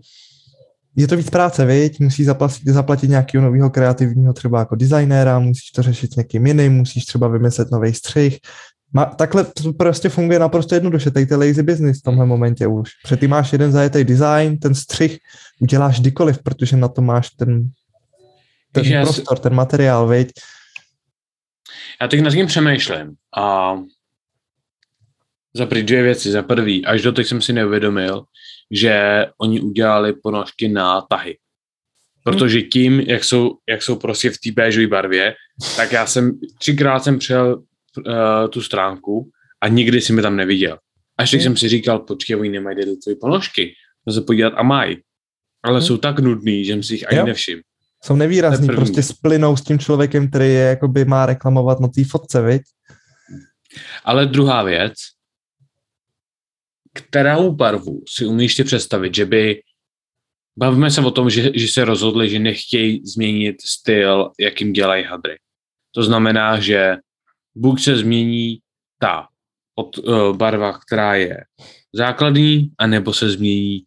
je 0.96 1.08
to 1.08 1.18
víc 1.18 1.30
práce, 1.30 1.66
viď? 1.66 2.00
Musíš 2.00 2.26
zaplatit, 2.26 2.68
zaplatit 2.68 3.10
nějakého 3.10 3.44
nového 3.44 3.70
kreativního 3.70 4.34
třeba 4.34 4.60
jako 4.60 4.76
designéra, 4.76 5.40
musíš 5.40 5.72
to 5.72 5.82
řešit 5.82 6.14
s 6.14 6.16
někým 6.16 6.48
jiným, 6.48 6.74
musíš 6.74 7.06
třeba 7.06 7.28
vymyslet 7.28 7.72
nový 7.72 7.94
střih, 7.94 8.40
má, 8.94 9.06
takhle 9.06 9.44
to 9.44 9.74
prostě 9.74 10.10
funguje 10.10 10.40
naprosto 10.40 10.76
jednoduše, 10.76 11.12
tady 11.12 11.26
to 11.26 11.40
lazy 11.40 11.64
business 11.64 12.00
v 12.00 12.04
tomhle 12.04 12.26
momentě 12.26 12.68
už. 12.68 12.90
Předtím 13.04 13.30
máš 13.30 13.52
jeden 13.52 13.72
zajetý 13.72 14.04
design, 14.04 14.60
ten 14.60 14.76
střih 14.76 15.18
uděláš 15.60 16.00
kdykoliv, 16.00 16.44
protože 16.44 16.78
na 16.78 16.88
to 16.88 17.02
máš 17.02 17.30
ten, 17.30 17.70
ten 18.72 18.84
Víš, 18.84 18.94
prostor, 19.02 19.40
ten 19.40 19.54
materiál, 19.54 20.08
viď? 20.08 20.32
Já 22.02 22.08
teď 22.08 22.22
nad 22.22 22.32
tím 22.32 22.48
přemýšlím 22.48 23.16
a 23.38 23.76
za 25.54 25.66
dvě 25.66 26.04
věci. 26.04 26.32
Za 26.32 26.44
prvý, 26.44 26.86
až 26.86 27.02
do 27.02 27.12
teď 27.12 27.28
jsem 27.28 27.42
si 27.42 27.54
neuvědomil, 27.54 28.24
že 28.72 29.26
oni 29.38 29.62
udělali 29.62 30.14
ponožky 30.14 30.68
na 30.68 31.02
tahy. 31.02 31.38
Protože 32.24 32.62
tím, 32.62 33.00
jak 33.00 33.24
jsou, 33.24 33.58
jak 33.70 33.84
jsou 33.84 33.96
prostě 33.96 34.30
v 34.30 34.38
té 34.38 34.52
béžové 34.52 34.88
barvě, 34.88 35.36
tak 35.78 35.92
já 35.92 36.06
jsem 36.06 36.40
třikrát 36.60 37.04
jsem 37.04 37.20
přijel 37.20 37.64
uh, 37.98 38.50
tu 38.50 38.62
stránku 38.62 39.30
a 39.62 39.68
nikdy 39.68 40.02
si 40.02 40.14
mi 40.14 40.22
tam 40.22 40.36
neviděl. 40.36 40.78
Až 41.18 41.32
tak 41.32 41.40
hmm. 41.40 41.44
jsem 41.44 41.58
si 41.58 41.70
říkal, 41.70 42.00
počkej, 42.00 42.36
oni 42.36 42.50
nemají 42.50 42.78
tvoje 42.78 43.16
ponožky, 43.22 43.74
můžu 44.06 44.20
se 44.20 44.26
podívat 44.26 44.54
a 44.56 44.64
mají. 44.64 44.98
Ale 45.64 45.80
hmm. 45.80 45.88
jsou 45.88 45.98
tak 45.98 46.20
nudný, 46.20 46.66
že 46.66 46.74
jsem 46.74 46.84
si 46.84 46.94
jich 46.94 47.12
ani 47.12 47.24
nevšiml. 47.24 47.62
Jsou 48.04 48.16
nevýrazný, 48.16 48.68
prostě 48.68 49.04
splynou 49.04 49.56
s 49.56 49.64
tím 49.64 49.80
člověkem, 49.80 50.30
který 50.30 50.46
je, 50.46 50.60
jakoby 50.60 51.06
má 51.06 51.26
reklamovat 51.26 51.80
na 51.80 51.88
té 51.88 52.04
fotce, 52.04 52.42
viď? 52.42 52.62
Ale 54.04 54.26
druhá 54.26 54.64
věc, 54.64 54.94
kterou 56.94 57.52
barvu 57.52 58.04
si 58.10 58.26
umíš 58.26 58.56
ty 58.56 58.64
představit, 58.64 59.16
že 59.16 59.26
by 59.26 59.62
Bavíme 60.58 60.92
se 60.92 61.02
o 61.02 61.12
tom, 61.12 61.30
že, 61.30 61.52
že 61.56 61.68
se 61.68 61.86
rozhodli, 61.86 62.30
že 62.30 62.40
nechtějí 62.40 63.06
změnit 63.06 63.56
styl, 63.62 64.32
jakým 64.40 64.74
dělají 64.74 65.04
hadry. 65.04 65.38
To 65.96 66.04
znamená, 66.04 66.60
že 66.60 66.96
buď 67.56 67.84
se 67.84 67.98
změní 67.98 68.60
ta 69.00 69.28
od, 69.76 69.98
uh, 69.98 70.38
barva, 70.38 70.78
která 70.78 71.16
je 71.16 71.44
základní, 71.94 72.72
anebo 72.78 73.14
se 73.14 73.30
změní 73.30 73.84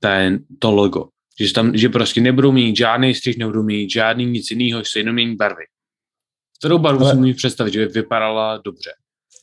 ten, 0.00 0.38
to 0.58 0.70
logo. 0.70 1.08
Že, 1.40 1.52
tam, 1.52 1.76
že 1.76 1.88
prostě 1.88 2.20
nebudou 2.20 2.52
mít 2.52 2.76
žádný 2.76 3.14
střih, 3.14 3.38
nebudou 3.38 3.62
mít 3.62 3.90
žádný 3.90 4.26
nic 4.26 4.50
jiného, 4.50 4.80
že 4.80 4.90
se 4.92 4.98
jenom 4.98 5.14
mění 5.14 5.36
barvy. 5.36 5.64
Kterou 6.58 6.78
barvu 6.78 7.04
Ale... 7.04 7.10
si 7.10 7.16
můžeš 7.16 7.36
představit, 7.36 7.72
že 7.72 7.86
by 7.86 7.92
vypadala 7.92 8.60
dobře. 8.64 8.90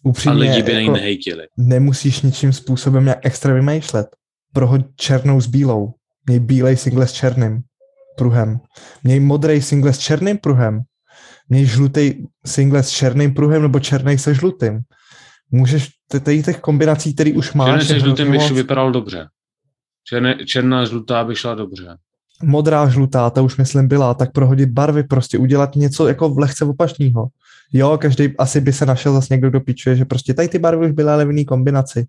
Upřímně, 0.04 0.36
a 0.36 0.40
lidi 0.40 0.64
by 0.64 0.72
jako 0.74 0.92
nehejtili. 0.92 1.48
Nemusíš 1.58 2.22
ničím 2.22 2.54
způsobem 2.54 3.04
nějak 3.04 3.26
extra 3.26 3.54
vymýšlet. 3.54 4.08
Prohoď 4.54 4.82
černou 4.96 5.42
s 5.42 5.48
bílou. 5.48 5.94
Měj 6.26 6.40
bílej 6.40 6.78
single 6.78 7.08
s 7.08 7.14
černým 7.14 7.62
pruhem. 8.18 8.60
Měj 9.04 9.20
modrý 9.20 9.62
single 9.62 9.94
s 9.94 10.00
černým 10.00 10.38
pruhem 10.38 10.82
měj 11.52 11.66
žlutý 11.66 12.14
single 12.46 12.84
s 12.84 12.90
černým 12.90 13.34
pruhem 13.34 13.62
nebo 13.62 13.80
černý 13.80 14.18
se 14.18 14.34
žlutým. 14.34 14.80
Můžeš, 15.52 15.90
tady 16.24 16.44
těch 16.44 16.60
kombinací, 16.60 17.14
který 17.14 17.34
už 17.34 17.54
máš... 17.54 17.70
Černý 17.70 17.86
se 17.86 18.00
žlutým 18.00 18.32
by 18.32 18.38
vypadal 18.38 18.92
dobře. 18.92 19.28
Černé, 20.04 20.46
černá 20.46 20.86
žlutá 20.86 21.24
by 21.24 21.36
šla 21.36 21.56
dobře. 21.56 21.98
Modrá 22.44 22.90
žlutá, 22.90 23.30
ta 23.30 23.42
už 23.42 23.58
myslím 23.58 23.88
byla, 23.88 24.14
tak 24.14 24.32
prohodit 24.32 24.70
barvy, 24.70 25.04
prostě 25.04 25.38
udělat 25.38 25.76
něco 25.76 26.08
jako 26.08 26.30
v 26.30 26.40
lehce 26.40 26.66
opačného. 26.66 27.28
Jo, 27.74 27.98
každý 27.98 28.38
asi 28.38 28.62
by 28.62 28.74
se 28.74 28.86
našel 28.86 29.14
zase 29.14 29.34
někdo, 29.34 29.50
kdo 29.50 29.62
pičuje, 29.62 29.96
že 29.96 30.06
prostě 30.06 30.34
tady 30.34 30.48
ty 30.48 30.60
barvy 30.60 30.86
už 30.86 30.92
byly 30.92 31.10
ale 31.10 31.26
v 31.26 31.30
jiný 31.30 31.46
kombinaci. 31.46 32.06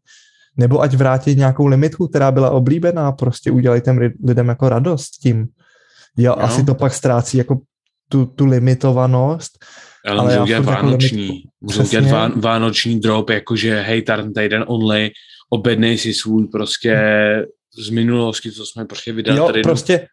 Nebo 0.57 0.81
ať 0.81 0.95
vrátí 0.95 1.35
nějakou 1.35 1.67
limitku, 1.67 2.09
která 2.09 2.31
byla 2.31 2.51
oblíbená, 2.51 3.13
prostě 3.13 3.51
udělají 3.51 3.83
těm 3.83 3.99
lidem 4.25 4.49
jako 4.49 4.69
radost 4.69 5.11
tím. 5.11 5.49
Jo, 6.17 6.35
no. 6.39 6.43
asi 6.43 6.65
to 6.65 6.75
pak 6.75 6.95
ztrácí 6.95 7.39
jako 7.39 7.61
tu, 8.13 8.27
tu 8.27 8.47
limitovanost. 8.47 9.65
Ale, 10.07 10.21
ale 10.21 10.31
můžou 10.31 10.43
udělat 10.43 10.59
jako 10.59 10.71
vánoční, 10.71 11.43
můžou 11.61 11.83
udělat 11.83 12.11
vá, 12.11 12.29
vánoční 12.37 13.01
drop, 13.01 13.31
jakože 13.31 13.81
hej, 13.81 14.03
tady 14.03 14.49
den 14.49 14.65
only, 14.69 15.11
obednej 15.51 15.99
si 15.99 16.15
svůj 16.15 16.49
prostě 16.49 16.97
z 17.87 17.91
minulosti, 17.91 18.53
co 18.53 18.67
jsme 18.67 18.85
prostě 18.85 19.13
vydali. 19.13 19.39
Jo, 19.39 19.47
tady 19.47 19.63
prostě 19.63 20.07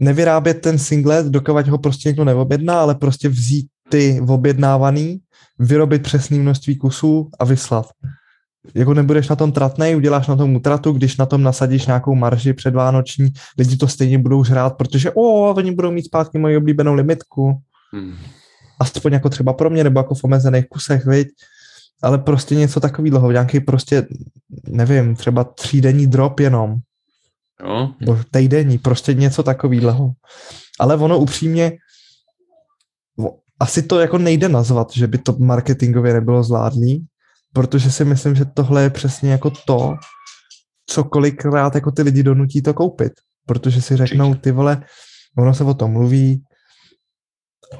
nevyrábět 0.00 0.54
ten 0.54 0.78
singlet, 0.78 1.26
dokovat 1.26 1.68
ho 1.68 1.78
prostě 1.78 2.08
někdo 2.08 2.24
neobjedná, 2.24 2.80
ale 2.80 2.94
prostě 2.94 3.28
vzít 3.28 3.66
ty 3.88 4.20
objednávaný, 4.28 5.18
vyrobit 5.58 6.02
přesné 6.02 6.38
množství 6.38 6.76
kusů 6.76 7.30
a 7.38 7.44
vyslat. 7.44 7.86
Jako 8.74 8.94
nebudeš 8.94 9.28
na 9.28 9.36
tom 9.36 9.52
tratnej, 9.52 9.96
uděláš 9.96 10.26
na 10.28 10.36
tom 10.36 10.56
utratu, 10.56 10.92
když 10.92 11.16
na 11.16 11.26
tom 11.26 11.42
nasadíš 11.42 11.86
nějakou 11.86 12.14
marži 12.14 12.52
předvánoční, 12.52 13.28
lidi 13.58 13.76
to 13.76 13.88
stejně 13.88 14.18
budou 14.18 14.44
žrát, 14.44 14.76
protože 14.76 15.10
o, 15.10 15.54
oni 15.54 15.72
budou 15.72 15.90
mít 15.90 16.04
zpátky 16.04 16.38
moji 16.38 16.56
oblíbenou 16.56 16.94
limitku. 16.94 17.60
Hmm. 17.92 18.14
Aspoň 18.80 19.12
jako 19.12 19.28
třeba 19.28 19.52
pro 19.52 19.70
mě, 19.70 19.84
nebo 19.84 20.00
jako 20.00 20.14
v 20.14 20.24
omezených 20.24 20.68
kusech, 20.68 21.06
viď? 21.06 21.28
Ale 22.02 22.18
prostě 22.18 22.54
něco 22.54 22.80
takového, 22.80 23.32
nějaký 23.32 23.60
prostě, 23.60 24.06
nevím, 24.68 25.16
třeba 25.16 25.44
třídenní 25.44 26.06
drop 26.06 26.40
jenom. 26.40 26.76
Jo. 27.64 27.90
Nebo 28.00 28.18
týdenní, 28.30 28.78
prostě 28.78 29.14
něco 29.14 29.42
takového. 29.42 30.12
Ale 30.80 30.96
ono 30.96 31.18
upřímně, 31.18 31.72
asi 33.60 33.82
to 33.82 34.00
jako 34.00 34.18
nejde 34.18 34.48
nazvat, 34.48 34.92
že 34.92 35.06
by 35.06 35.18
to 35.18 35.36
marketingově 35.38 36.14
nebylo 36.14 36.42
zvládlý, 36.42 37.06
protože 37.52 37.90
si 37.90 38.04
myslím, 38.04 38.34
že 38.34 38.44
tohle 38.44 38.82
je 38.82 38.90
přesně 38.90 39.30
jako 39.32 39.50
to, 39.50 39.94
co 40.86 41.04
kolikrát 41.04 41.74
jako 41.74 41.90
ty 41.90 42.02
lidi 42.02 42.22
donutí 42.22 42.62
to 42.62 42.74
koupit. 42.74 43.12
Protože 43.46 43.82
si 43.82 43.96
řeknou, 43.96 44.34
ty 44.34 44.52
vole, 44.52 44.82
ono 45.38 45.54
se 45.54 45.64
o 45.64 45.74
tom 45.74 45.90
mluví, 45.90 46.44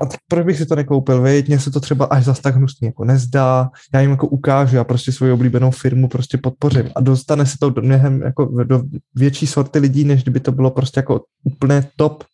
a 0.00 0.06
tak 0.06 0.20
proč 0.28 0.46
bych 0.46 0.58
si 0.58 0.66
to 0.66 0.76
nekoupil, 0.76 1.22
viď? 1.22 1.48
Mně 1.48 1.60
se 1.60 1.70
to 1.70 1.80
třeba 1.80 2.04
až 2.04 2.24
zas 2.24 2.40
tak 2.40 2.54
hnusný 2.54 2.86
jako 2.86 3.04
nezdá, 3.04 3.70
já 3.94 4.00
jim 4.00 4.10
jako 4.10 4.26
ukážu, 4.26 4.76
já 4.76 4.84
prostě 4.84 5.12
svoji 5.12 5.32
oblíbenou 5.32 5.70
firmu 5.70 6.08
prostě 6.08 6.38
podpořím. 6.38 6.90
A 6.96 7.00
dostane 7.00 7.46
se 7.46 7.56
to 7.60 7.70
do 7.70 7.82
mnohem 7.82 8.22
jako 8.22 8.64
do 8.64 8.82
větší 9.14 9.46
sorty 9.46 9.78
lidí, 9.78 10.04
než 10.04 10.22
kdyby 10.22 10.40
to 10.40 10.52
bylo 10.52 10.70
prostě 10.70 10.98
jako 10.98 11.20
úplně 11.44 11.88
top, 11.96 12.24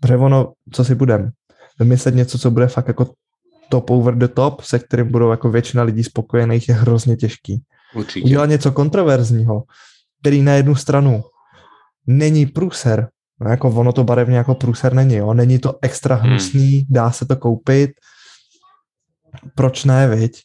protože 0.00 0.16
ono, 0.16 0.52
co 0.72 0.84
si 0.84 0.94
budem, 0.94 1.30
vymyslet 1.78 2.14
něco, 2.14 2.38
co 2.38 2.50
bude 2.50 2.66
fakt 2.66 2.88
jako 2.88 3.12
top 3.70 3.90
over 3.90 4.14
the 4.14 4.28
top, 4.28 4.60
se 4.60 4.78
kterým 4.78 5.12
budou 5.12 5.30
jako 5.30 5.50
většina 5.50 5.82
lidí 5.82 6.04
spokojených, 6.04 6.68
je 6.68 6.74
hrozně 6.74 7.16
těžký. 7.16 7.62
Určitě. 7.94 8.24
Udělat 8.24 8.46
něco 8.46 8.72
kontroverzního, 8.72 9.62
který 10.20 10.42
na 10.42 10.52
jednu 10.52 10.74
stranu 10.74 11.22
není 12.06 12.46
průser, 12.46 13.08
no 13.40 13.50
jako 13.50 13.68
ono 13.68 13.92
to 13.92 14.04
barevně 14.04 14.36
jako 14.36 14.54
průser 14.54 14.94
není, 14.94 15.14
jo? 15.14 15.34
není 15.34 15.58
to 15.58 15.78
extra 15.82 16.14
hmm. 16.14 16.30
hnusný, 16.30 16.76
hmm. 16.76 16.86
dá 16.90 17.10
se 17.10 17.26
to 17.26 17.36
koupit, 17.36 17.90
proč 19.54 19.84
ne, 19.84 20.08
viď? 20.08 20.42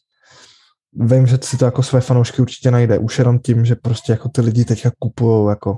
Vím, 0.92 1.26
že 1.26 1.38
si 1.42 1.56
to 1.56 1.64
jako 1.64 1.82
své 1.82 2.00
fanoušky 2.00 2.42
určitě 2.42 2.70
najde, 2.70 2.98
už 2.98 3.18
jenom 3.18 3.38
tím, 3.38 3.64
že 3.64 3.74
prostě 3.74 4.12
jako 4.12 4.28
ty 4.28 4.40
lidi 4.40 4.64
teďka 4.64 4.90
kupují 4.98 5.48
jako 5.48 5.76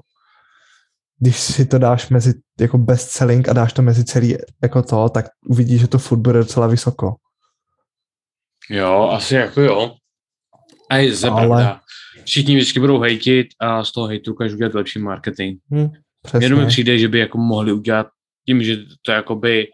když 1.19 1.41
si 1.41 1.67
to 1.67 1.79
dáš 1.79 2.09
mezi 2.09 2.35
jako 2.61 2.79
bestselling 2.79 3.49
a 3.49 3.53
dáš 3.53 3.73
to 3.73 3.83
mezi 3.83 4.05
celý 4.05 4.37
jako 4.63 4.83
to, 4.83 5.09
tak 5.09 5.27
uvidíš, 5.49 5.81
že 5.81 5.89
to 5.89 5.99
furt 5.99 6.19
bude 6.19 6.39
docela 6.39 6.67
vysoko. 6.67 7.15
Jo, 8.71 9.11
asi 9.13 9.35
jako 9.35 9.61
jo. 9.61 9.95
A 10.91 10.97
je 10.97 11.13
Ale... 11.31 11.81
Všichni 12.25 12.57
vždycky 12.57 12.81
budou 12.81 13.01
hejtit 13.01 13.47
a 13.61 13.85
z 13.85 13.93
toho 13.93 14.07
hejtu 14.07 14.33
ukážu 14.33 14.55
udělat 14.55 14.75
lepší 14.75 14.99
marketing. 14.99 15.59
Hmm, 15.71 15.89
Jenom 16.41 16.61
mi 16.61 16.67
přijde, 16.67 16.99
že 16.99 17.09
by 17.09 17.19
jako 17.19 17.39
mohli 17.39 17.73
udělat 17.73 18.07
tím, 18.47 18.63
že 18.63 18.77
to 19.03 19.13
je 19.13 19.17
jakoby 19.17 19.69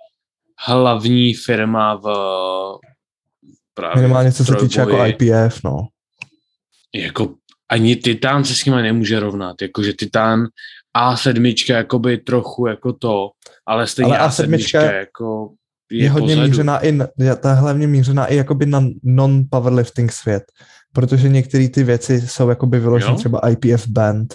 hlavní 0.66 1.34
firma 1.34 1.94
v 1.94 2.06
právě 3.74 4.02
Minimálně 4.02 4.32
co 4.32 4.44
se 4.44 4.56
týče 4.60 4.80
jako 4.80 5.04
IPF, 5.04 5.64
no. 5.64 5.88
Jako 6.94 7.34
ani 7.68 7.96
Titan 7.96 8.44
se 8.44 8.54
s 8.54 8.64
nimi 8.64 8.82
nemůže 8.82 9.20
rovnat. 9.20 9.62
Jakože 9.62 9.92
Titan 9.92 10.46
A7 10.96 11.74
jakoby 11.74 12.18
trochu 12.18 12.66
jako 12.66 12.92
to, 12.92 13.30
ale 13.66 13.86
stejně 13.86 14.18
ale 14.18 14.28
A7, 14.28 14.56
A7 14.56 14.94
jako 14.94 15.52
je, 15.92 16.02
je 16.02 16.10
hodně 16.10 16.34
pozadu. 16.34 16.48
mířená 16.48 16.86
i, 16.86 16.98
ta 17.40 17.50
je 17.50 17.56
hlavně 17.56 17.86
mířená 17.86 18.26
i 18.26 18.36
jakoby 18.36 18.66
na 18.66 18.80
non-powerlifting 19.02 20.10
svět, 20.10 20.42
protože 20.92 21.28
některé 21.28 21.68
ty 21.68 21.84
věci 21.84 22.20
jsou 22.20 22.48
jakoby 22.48 22.80
vyložené 22.80 23.16
třeba 23.16 23.40
IPF 23.48 23.88
band. 23.88 24.34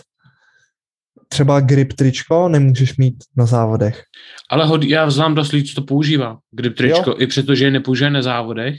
Třeba 1.30 1.60
grip 1.60 1.94
tričko 1.94 2.50
nemůžeš 2.50 2.98
mít 2.98 3.24
na 3.38 3.46
závodech. 3.46 4.04
Ale 4.50 4.66
hod, 4.66 4.84
já 4.84 5.10
znám 5.10 5.36
dost 5.36 5.52
lidí, 5.52 5.70
co 5.70 5.82
to 5.82 5.88
používá, 5.88 6.38
grip 6.52 6.78
tričko, 6.78 7.10
jo? 7.10 7.16
i 7.20 7.28
přestože 7.28 7.66
je 7.66 7.72
nepoužije 7.72 8.10
na 8.10 8.22
závodech, 8.22 8.76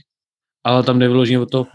ale 0.65 0.83
tam 0.83 0.99
jde 0.99 1.09
vyloženě 1.09 1.39
o 1.39 1.47
to, 1.47 1.67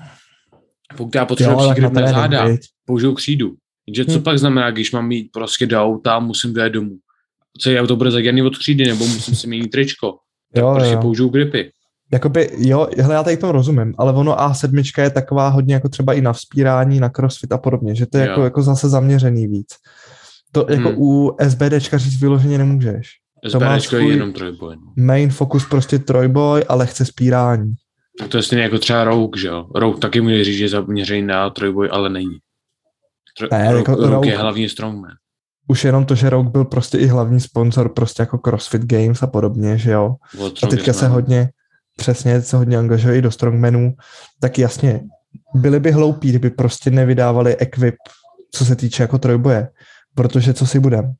pokud 0.97 1.15
já 1.15 1.25
potřebuji 1.25 1.73
grip 1.73 1.93
na 1.93 2.07
záda, 2.07 2.47
použiju 2.85 3.13
křídu. 3.13 3.53
Že 3.95 4.05
co 4.05 4.11
hmm. 4.11 4.23
pak 4.23 4.39
znamená, 4.39 4.71
když 4.71 4.91
mám 4.91 5.07
mít 5.07 5.29
prostě 5.33 5.65
do 5.65 5.81
auta, 5.83 6.19
musím 6.19 6.53
dojet 6.53 6.69
domů? 6.69 6.97
Co 7.59 7.69
je 7.69 7.81
auto 7.81 7.95
bude 7.95 8.11
zadělaný 8.11 8.41
od 8.41 8.57
křídy, 8.57 8.85
nebo 8.85 9.07
musím 9.07 9.35
si 9.35 9.47
měnit 9.47 9.67
tričko? 9.67 10.17
Tak 10.53 10.61
jo, 10.61 10.73
prostě 10.73 10.93
jo. 10.93 11.01
použiju 11.01 11.29
gripy. 11.29 11.71
Jakoby, 12.13 12.49
jo, 12.57 12.87
hele, 12.97 13.13
já 13.13 13.23
tady 13.23 13.37
to 13.37 13.51
rozumím, 13.51 13.93
ale 13.97 14.13
ono 14.13 14.35
A7 14.35 15.01
je 15.01 15.09
taková 15.09 15.47
hodně 15.47 15.73
jako 15.73 15.89
třeba 15.89 16.13
i 16.13 16.21
na 16.21 16.33
vzpírání, 16.33 16.99
na 16.99 17.09
crossfit 17.09 17.51
a 17.51 17.57
podobně, 17.57 17.95
že 17.95 18.05
to 18.05 18.17
je 18.17 18.27
jako, 18.27 18.43
jako 18.43 18.61
zase 18.61 18.89
zaměřený 18.89 19.47
víc. 19.47 19.67
To 20.51 20.65
jako 20.69 20.89
hmm. 20.89 20.97
u 20.97 21.35
SBDčka 21.47 21.97
říct 21.97 22.21
vyloženě 22.21 22.57
nemůžeš. 22.57 23.09
SBDčko 23.47 23.95
je 23.95 24.07
jenom 24.07 24.33
trojboj. 24.33 24.75
No. 24.75 25.03
Main 25.03 25.29
focus 25.29 25.65
prostě 25.69 25.99
trojboj, 25.99 26.63
ale 26.69 26.85
chce 26.85 27.05
spírání. 27.05 27.73
Tak 28.19 28.27
to 28.27 28.37
je 28.37 28.43
stejně 28.43 28.63
jako 28.63 28.77
třeba 28.79 29.03
Rogue, 29.03 29.41
že 29.41 29.47
jo? 29.47 29.67
Rogue 29.75 29.99
taky 29.99 30.21
může 30.21 30.43
říct, 30.43 30.57
že 30.57 30.63
je 30.63 30.69
zaměřený 30.69 31.21
na 31.21 31.49
trojboj, 31.49 31.89
ale 31.91 32.09
není. 32.09 32.37
Tro- 33.41 33.47
ne, 33.51 33.65
Rogue, 33.65 33.77
jako 33.79 33.91
Rogue, 33.91 34.09
Rogue 34.09 34.31
je 34.31 34.37
hlavní 34.37 34.69
strongman 34.69 35.11
už 35.67 35.83
jenom 35.83 36.05
to, 36.05 36.15
že 36.15 36.29
Rogue 36.29 36.51
byl 36.51 36.65
prostě 36.65 36.97
i 36.97 37.05
hlavní 37.07 37.39
sponsor 37.39 37.89
prostě 37.89 38.21
jako 38.21 38.39
CrossFit 38.45 38.85
Games 38.85 39.23
a 39.23 39.27
podobně, 39.27 39.77
že 39.77 39.91
jo. 39.91 40.15
A 40.63 40.67
teďka 40.67 40.93
se 40.93 41.07
hodně, 41.07 41.49
přesně, 41.97 42.41
se 42.41 42.57
hodně 42.57 42.77
angažují 42.77 43.21
do 43.21 43.31
strongmanů, 43.31 43.93
tak 44.39 44.59
jasně, 44.59 45.01
byli 45.55 45.79
by 45.79 45.91
hloupí, 45.91 46.29
kdyby 46.29 46.49
prostě 46.49 46.91
nevydávali 46.91 47.57
equip, 47.57 47.95
co 48.51 48.65
se 48.65 48.75
týče 48.75 49.03
jako 49.03 49.17
trojboje, 49.17 49.69
protože 50.15 50.53
co 50.53 50.67
si 50.67 50.79
budem. 50.79 51.13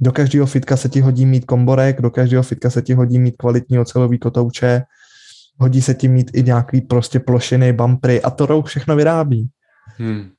Do 0.00 0.12
každého 0.12 0.46
fitka 0.46 0.76
se 0.76 0.88
ti 0.88 1.00
hodí 1.00 1.26
mít 1.26 1.44
komborek, 1.44 2.00
do 2.00 2.10
každého 2.10 2.42
fitka 2.42 2.70
se 2.70 2.82
ti 2.82 2.94
hodí 2.94 3.18
mít 3.18 3.36
kvalitní 3.36 3.78
ocelový 3.78 4.18
kotouče, 4.18 4.82
hodí 5.58 5.82
se 5.82 5.94
ti 5.94 6.08
mít 6.08 6.30
i 6.34 6.42
nějaký 6.42 6.80
prostě 6.80 7.20
plošiny, 7.20 7.72
bumpery 7.72 8.22
a 8.22 8.30
to 8.30 8.46
Rogue 8.46 8.68
všechno 8.68 8.96
vyrábí. 8.96 9.48
Hmm. 9.98 10.30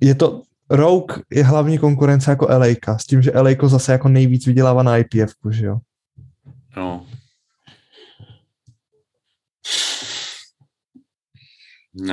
Je 0.00 0.14
to, 0.14 0.42
Rogue 0.72 1.16
je 1.30 1.44
hlavní 1.44 1.78
konkurence 1.78 2.30
jako 2.30 2.46
LA, 2.50 2.96
s 2.96 3.06
tím, 3.06 3.22
že 3.22 3.32
LA 3.34 3.50
zase 3.68 3.92
jako 3.92 4.08
nejvíc 4.08 4.46
vydělává 4.46 4.82
na 4.82 4.96
IPF, 4.96 5.34
že 5.50 5.66
jo? 5.66 5.78
No. 6.76 7.06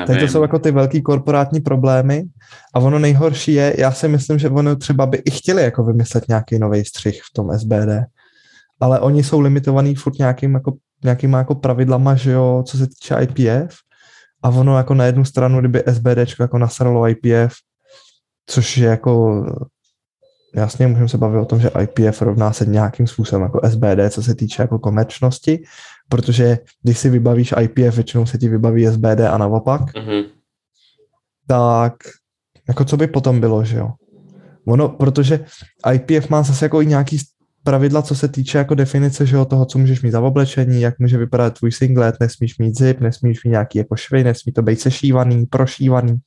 Tak 0.08 0.20
to 0.20 0.28
jsou 0.28 0.42
jako 0.42 0.60
ty 0.60 0.72
velký 0.72 1.02
korporátní 1.02 1.60
problémy 1.62 2.24
a 2.74 2.80
ono 2.80 3.00
nejhorší 3.00 3.54
je, 3.54 3.76
já 3.78 3.92
si 3.92 4.08
myslím, 4.08 4.40
že 4.40 4.50
ono 4.50 4.76
třeba 4.76 5.06
by 5.06 5.18
i 5.26 5.32
chtěli 5.32 5.64
jako 5.64 5.84
vymyslet 5.84 6.28
nějaký 6.28 6.60
nový 6.60 6.86
střih 6.86 7.22
v 7.22 7.34
tom 7.34 7.60
SBD, 7.60 8.06
ale 8.80 9.00
oni 9.00 9.24
jsou 9.24 9.40
limitovaný 9.40 9.96
furt 9.96 10.18
nějakým 10.20 10.54
jako, 10.54 10.74
nějakýma 11.04 11.38
jako 11.38 11.56
pravidlama, 11.56 12.16
že 12.16 12.32
jo, 12.32 12.64
co 12.68 12.78
se 12.78 12.88
týče 12.88 13.16
IPF 13.22 13.76
a 14.44 14.50
ono 14.50 14.78
jako 14.78 14.94
na 14.94 15.06
jednu 15.06 15.26
stranu, 15.26 15.60
kdyby 15.60 15.84
SBD 15.88 16.40
jako 16.40 16.58
nasralo 16.58 17.08
IPF, 17.08 17.54
což 18.50 18.78
je 18.78 18.88
jako 18.88 19.44
jasně 20.56 20.88
můžeme 20.88 21.10
se 21.10 21.18
bavit 21.18 21.40
o 21.40 21.46
tom, 21.46 21.60
že 21.60 21.72
IPF 21.82 22.22
rovná 22.22 22.54
se 22.54 22.66
nějakým 22.66 23.08
způsobem 23.08 23.44
jako 23.44 23.62
SBD, 23.70 24.00
co 24.10 24.24
se 24.24 24.36
týče 24.36 24.62
jako 24.62 24.80
komerčnosti, 24.80 25.64
protože 26.10 26.58
když 26.84 26.98
si 26.98 27.10
vybavíš 27.10 27.54
IPF, 27.62 27.96
většinou 27.96 28.26
se 28.26 28.38
ti 28.38 28.50
vybaví 28.50 28.88
SBD 28.88 29.20
a 29.30 29.38
naopak, 29.38 29.82
mm-hmm. 29.82 30.26
tak 31.48 31.94
jako 32.68 32.86
co 32.86 32.98
by 32.98 33.08
potom 33.08 33.40
bylo, 33.40 33.64
že 33.64 33.78
jo? 33.78 33.90
Ono, 34.68 34.90
protože 34.90 35.46
IPF 35.94 36.30
má 36.30 36.44
zase 36.44 36.66
jako 36.66 36.82
i 36.82 36.86
nějaký 36.86 37.18
pravidla, 37.64 38.02
co 38.02 38.16
se 38.16 38.28
týče 38.28 38.58
jako 38.58 38.76
definice, 38.76 39.26
že 39.26 39.36
jo, 39.36 39.46
toho, 39.46 39.66
co 39.66 39.80
můžeš 39.80 40.02
mít 40.02 40.12
za 40.12 40.22
oblečení, 40.22 40.82
jak 40.82 41.00
může 41.00 41.18
vypadat 41.18 41.60
tvůj 41.60 41.72
singlet, 41.72 42.16
nesmíš 42.20 42.58
mít 42.58 42.78
zip, 42.78 43.00
nesmíš 43.00 43.44
mít 43.44 43.52
nějaký 43.52 43.78
jako 43.78 43.96
švy, 43.96 44.24
nesmí 44.24 44.54
to 44.54 44.62
být 44.62 44.82
sešívaný, 44.82 45.46
prošívaný. 45.46 46.18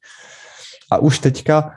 A 0.92 0.98
už 0.98 1.18
teďka 1.18 1.70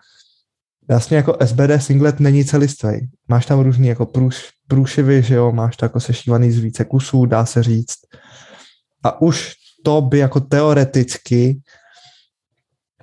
Jasně 0.89 1.17
jako 1.17 1.37
SBD 1.45 1.71
singlet 1.83 2.19
není 2.19 2.45
celistvý. 2.45 3.09
Máš 3.27 3.45
tam 3.45 3.59
různý 3.59 3.87
jako 3.87 4.05
průš, 4.05 4.49
průšivy, 4.67 5.23
že 5.23 5.35
jo, 5.35 5.51
máš 5.51 5.77
to 5.77 5.85
jako 5.85 5.99
sešívaný 5.99 6.51
z 6.51 6.59
více 6.59 6.85
kusů, 6.85 7.25
dá 7.25 7.45
se 7.45 7.63
říct. 7.63 7.95
A 9.03 9.21
už 9.21 9.53
to 9.83 10.01
by 10.01 10.17
jako 10.17 10.39
teoreticky 10.39 11.61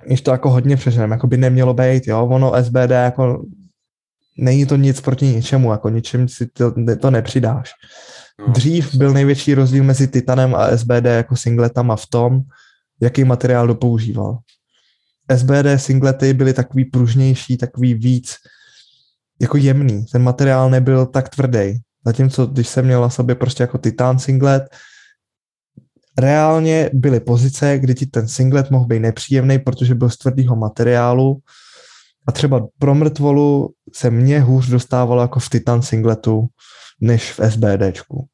když 0.05 0.21
to 0.21 0.31
jako 0.31 0.49
hodně 0.49 0.77
přeženeme, 0.77 1.15
jako 1.15 1.27
by 1.27 1.37
nemělo 1.37 1.73
být, 1.73 2.07
jo, 2.07 2.25
ono 2.25 2.63
SBD 2.63 2.91
jako 2.91 3.45
není 4.37 4.65
to 4.65 4.75
nic 4.75 5.01
proti 5.01 5.25
ničemu, 5.25 5.71
jako 5.71 5.89
ničem 5.89 6.27
si 6.27 6.47
to, 6.47 6.73
to 6.99 7.11
nepřidáš. 7.11 7.71
No. 8.39 8.53
Dřív 8.53 8.95
byl 8.95 9.13
největší 9.13 9.53
rozdíl 9.53 9.83
mezi 9.83 10.07
Titanem 10.07 10.55
a 10.55 10.77
SBD 10.77 11.05
jako 11.05 11.35
singletama 11.35 11.95
v 11.95 12.07
tom, 12.07 12.41
jaký 13.01 13.23
materiál 13.23 13.67
dopoužíval. 13.67 14.37
SBD 15.31 15.65
singlety 15.77 16.33
byly 16.33 16.53
takový 16.53 16.85
pružnější, 16.85 17.57
takový 17.57 17.93
víc 17.93 18.35
jako 19.41 19.57
jemný. 19.57 20.05
Ten 20.11 20.23
materiál 20.23 20.69
nebyl 20.69 21.05
tak 21.05 21.29
tvrdý. 21.29 21.79
Zatímco 22.05 22.45
když 22.45 22.67
jsem 22.67 22.85
měl 22.85 23.01
na 23.01 23.09
sobě 23.09 23.35
prostě 23.35 23.63
jako 23.63 23.77
Titan 23.77 24.19
singlet, 24.19 24.63
reálně 26.19 26.89
byly 26.93 27.19
pozice, 27.19 27.79
kdy 27.79 27.95
ti 27.95 28.05
ten 28.05 28.27
singlet 28.27 28.71
mohl 28.71 28.85
být 28.85 28.99
nepříjemný, 28.99 29.59
protože 29.59 29.95
byl 29.95 30.09
z 30.09 30.17
tvrdého 30.17 30.55
materiálu 30.55 31.37
a 32.27 32.31
třeba 32.31 32.67
pro 32.79 32.95
mrtvolu 32.95 33.69
se 33.93 34.09
mě 34.09 34.41
hůř 34.41 34.69
dostávalo 34.69 35.21
jako 35.21 35.39
v 35.39 35.49
Titan 35.49 35.81
singletu, 35.81 36.47
než 37.01 37.31
v 37.31 37.49
SBDčku. 37.49 38.27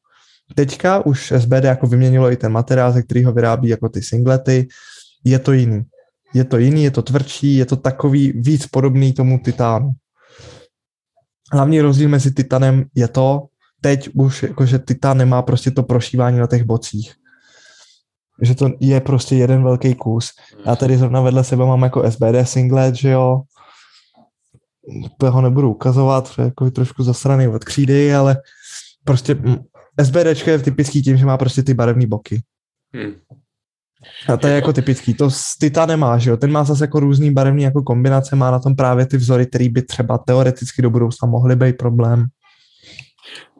Teďka 0.54 1.06
už 1.06 1.32
SBD 1.38 1.64
jako 1.64 1.86
vyměnilo 1.86 2.32
i 2.32 2.36
ten 2.36 2.52
materiál, 2.52 2.92
ze 2.92 3.02
kterého 3.02 3.32
vyrábí 3.32 3.68
jako 3.68 3.88
ty 3.88 4.02
singlety, 4.02 4.68
je 5.24 5.38
to 5.38 5.52
jiný. 5.52 5.82
Je 6.34 6.44
to 6.44 6.58
jiný, 6.58 6.84
je 6.84 6.90
to 6.90 7.02
tvrdší, 7.02 7.56
je 7.56 7.66
to 7.66 7.76
takový 7.76 8.32
víc 8.32 8.66
podobný 8.66 9.12
tomu 9.12 9.38
titánu. 9.38 9.90
Hlavní 11.52 11.80
rozdíl 11.80 12.08
mezi 12.08 12.30
titanem 12.30 12.84
je 12.94 13.08
to, 13.08 13.46
teď 13.80 14.08
už 14.14 14.42
jakože 14.42 14.78
titan 14.78 15.18
nemá 15.18 15.42
prostě 15.42 15.70
to 15.70 15.82
prošívání 15.82 16.38
na 16.38 16.46
těch 16.46 16.64
bocích. 16.64 17.14
Že 18.42 18.54
to 18.54 18.70
je 18.80 19.00
prostě 19.00 19.36
jeden 19.36 19.62
velký 19.62 19.94
kus. 19.94 20.30
Já 20.66 20.76
tady 20.76 20.96
zrovna 20.96 21.20
vedle 21.20 21.44
sebe 21.44 21.66
mám 21.66 21.82
jako 21.82 22.10
SBD 22.10 22.48
singlet, 22.48 22.94
že 22.94 23.10
jo. 23.10 23.42
To 25.18 25.30
ho 25.30 25.40
nebudu 25.40 25.70
ukazovat, 25.70 26.28
protože 26.28 26.42
jako 26.42 26.70
trošku 26.70 27.02
zasraný 27.02 27.48
od 27.48 27.64
křídy, 27.64 28.14
ale 28.14 28.36
prostě 29.04 29.36
SBD 30.02 30.46
je 30.46 30.58
typický 30.58 31.02
tím, 31.02 31.16
že 31.16 31.26
má 31.26 31.38
prostě 31.38 31.62
ty 31.62 31.74
barevné 31.74 32.06
boky. 32.06 32.42
Hmm. 32.94 33.12
A 34.28 34.36
to 34.36 34.46
je 34.46 34.54
jako 34.54 34.72
typický. 34.72 35.14
To 35.14 35.30
z 35.30 35.42
Tita 35.60 35.86
nemá, 35.86 36.18
že 36.18 36.30
jo? 36.30 36.36
Ten 36.36 36.52
má 36.52 36.64
zase 36.64 36.84
jako 36.84 37.00
různý 37.00 37.30
barevný 37.30 37.62
jako 37.62 37.82
kombinace, 37.82 38.36
má 38.36 38.50
na 38.50 38.58
tom 38.58 38.76
právě 38.76 39.06
ty 39.06 39.16
vzory, 39.16 39.46
které 39.46 39.68
by 39.68 39.82
třeba 39.82 40.18
teoreticky 40.18 40.82
do 40.82 40.90
budoucna 40.90 41.28
mohly 41.28 41.56
být 41.56 41.76
problém. 41.76 42.26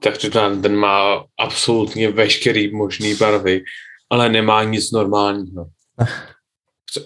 Tak 0.03 0.18
Titan, 0.18 0.62
ten 0.62 0.76
má 0.76 1.24
absolutně 1.40 2.11
veškerý 2.11 2.76
možný 2.76 3.14
barvy, 3.14 3.62
ale 4.11 4.29
nemá 4.29 4.64
nic 4.64 4.92
normálního. 4.92 5.66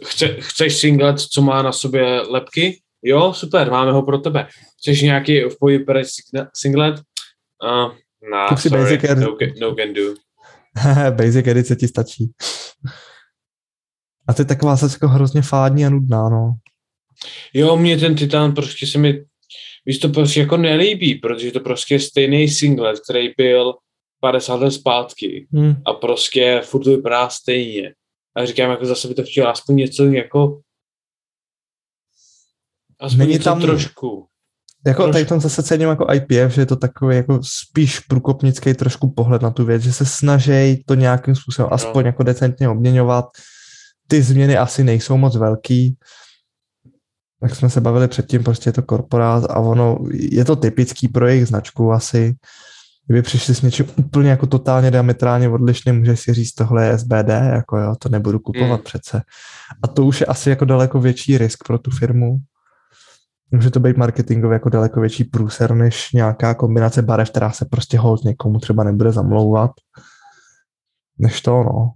Chce, 0.04 0.36
chceš 0.40 0.76
singlet, 0.76 1.20
co 1.20 1.42
má 1.42 1.62
na 1.62 1.72
sobě 1.72 2.20
lepky? 2.20 2.80
Jo, 3.02 3.32
super, 3.32 3.70
máme 3.70 3.92
ho 3.92 4.02
pro 4.02 4.18
tebe. 4.18 4.46
Chceš 4.78 5.02
nějaký 5.02 5.40
v 5.40 5.58
pohybu 5.60 5.92
singlet? 6.54 6.94
Uh, 6.94 7.92
nah, 8.30 8.60
sorry, 8.60 8.98
basic 8.98 9.20
no, 9.20 9.36
no 9.60 9.74
can 9.74 9.92
do. 9.92 10.14
basic 11.16 11.46
edice 11.46 11.76
ti 11.76 11.88
stačí. 11.88 12.30
A 14.28 14.34
to 14.34 14.42
je 14.42 14.46
taková 14.46 14.76
zase 14.76 14.94
jako 14.94 15.08
hrozně 15.08 15.42
fádní 15.42 15.86
a 15.86 15.90
nudná, 15.90 16.28
no. 16.28 16.54
Jo, 17.54 17.76
mě 17.76 17.98
ten 17.98 18.14
Titan 18.14 18.54
prostě 18.54 18.86
se 18.86 18.98
mi, 18.98 19.24
víš, 19.86 19.98
to 19.98 20.08
prostě 20.08 20.40
jako 20.40 20.56
nelíbí, 20.56 21.14
protože 21.14 21.50
to 21.50 21.60
prostě 21.60 21.94
je 21.94 22.00
stejný 22.00 22.48
singlet, 22.48 23.00
který 23.00 23.28
byl 23.36 23.74
50 24.20 24.54
let 24.54 24.70
zpátky 24.70 25.46
hmm. 25.52 25.74
a 25.86 25.92
prostě 25.92 26.60
furt 26.64 26.86
vypadá 26.86 27.28
stejně. 27.28 27.94
A 28.36 28.46
říkám, 28.46 28.70
jako 28.70 28.84
zase 28.84 29.08
by 29.08 29.14
to 29.14 29.22
chtěl 29.22 29.48
aspoň 29.48 29.76
něco 29.76 30.04
jako 30.04 30.60
aspoň 33.00 33.18
Není 33.18 33.32
něco 33.32 33.44
tam, 33.44 33.60
trošku. 33.60 34.26
Jako 34.86 35.02
trošku. 35.02 35.12
tady 35.12 35.24
tam 35.24 35.40
zase 35.40 35.62
cením 35.62 35.88
jako 35.88 36.06
IPF, 36.14 36.54
že 36.54 36.60
je 36.60 36.66
to 36.66 36.76
takový 36.76 37.16
jako 37.16 37.40
spíš 37.42 38.00
průkopnický 38.00 38.74
trošku 38.74 39.10
pohled 39.10 39.42
na 39.42 39.50
tu 39.50 39.64
věc, 39.64 39.82
že 39.82 39.92
se 39.92 40.06
snaží 40.06 40.84
to 40.86 40.94
nějakým 40.94 41.34
způsobem 41.34 41.68
no. 41.70 41.74
aspoň 41.74 42.06
jako 42.06 42.22
decentně 42.22 42.68
obměňovat 42.68 43.24
ty 44.08 44.22
změny 44.22 44.56
asi 44.56 44.84
nejsou 44.84 45.16
moc 45.16 45.36
velký. 45.36 45.96
Jak 47.42 47.54
jsme 47.54 47.70
se 47.70 47.80
bavili 47.80 48.08
předtím, 48.08 48.44
prostě 48.44 48.68
je 48.68 48.72
to 48.72 48.82
korporát 48.82 49.44
a 49.50 49.58
ono, 49.58 49.98
je 50.12 50.44
to 50.44 50.56
typický 50.56 51.08
pro 51.08 51.26
jejich 51.26 51.48
značku 51.48 51.92
asi. 51.92 52.34
Kdyby 53.06 53.22
přišli 53.22 53.54
s 53.54 53.62
něčím 53.62 53.86
úplně 53.96 54.30
jako 54.30 54.46
totálně 54.46 54.90
diametrálně 54.90 55.48
odlišným, 55.48 55.98
můžeš 55.98 56.20
si 56.20 56.34
říct, 56.34 56.52
tohle 56.52 56.86
je 56.86 56.98
SBD, 56.98 57.28
jako 57.28 57.78
jo, 57.78 57.94
to 57.98 58.08
nebudu 58.08 58.38
kupovat 58.38 58.80
mm. 58.80 58.84
přece. 58.84 59.22
A 59.82 59.88
to 59.88 60.04
už 60.04 60.20
je 60.20 60.26
asi 60.26 60.50
jako 60.50 60.64
daleko 60.64 61.00
větší 61.00 61.38
risk 61.38 61.64
pro 61.66 61.78
tu 61.78 61.90
firmu. 61.90 62.38
Může 63.50 63.70
to 63.70 63.80
být 63.80 63.96
marketingově 63.96 64.54
jako 64.54 64.68
daleko 64.68 65.00
větší 65.00 65.24
průser, 65.24 65.74
než 65.74 66.12
nějaká 66.12 66.54
kombinace 66.54 67.02
barev, 67.02 67.30
která 67.30 67.50
se 67.50 67.64
prostě 67.64 67.98
hold 67.98 68.24
někomu 68.24 68.58
třeba 68.58 68.84
nebude 68.84 69.12
zamlouvat. 69.12 69.70
Než 71.18 71.40
to, 71.40 71.62
no. 71.62 71.92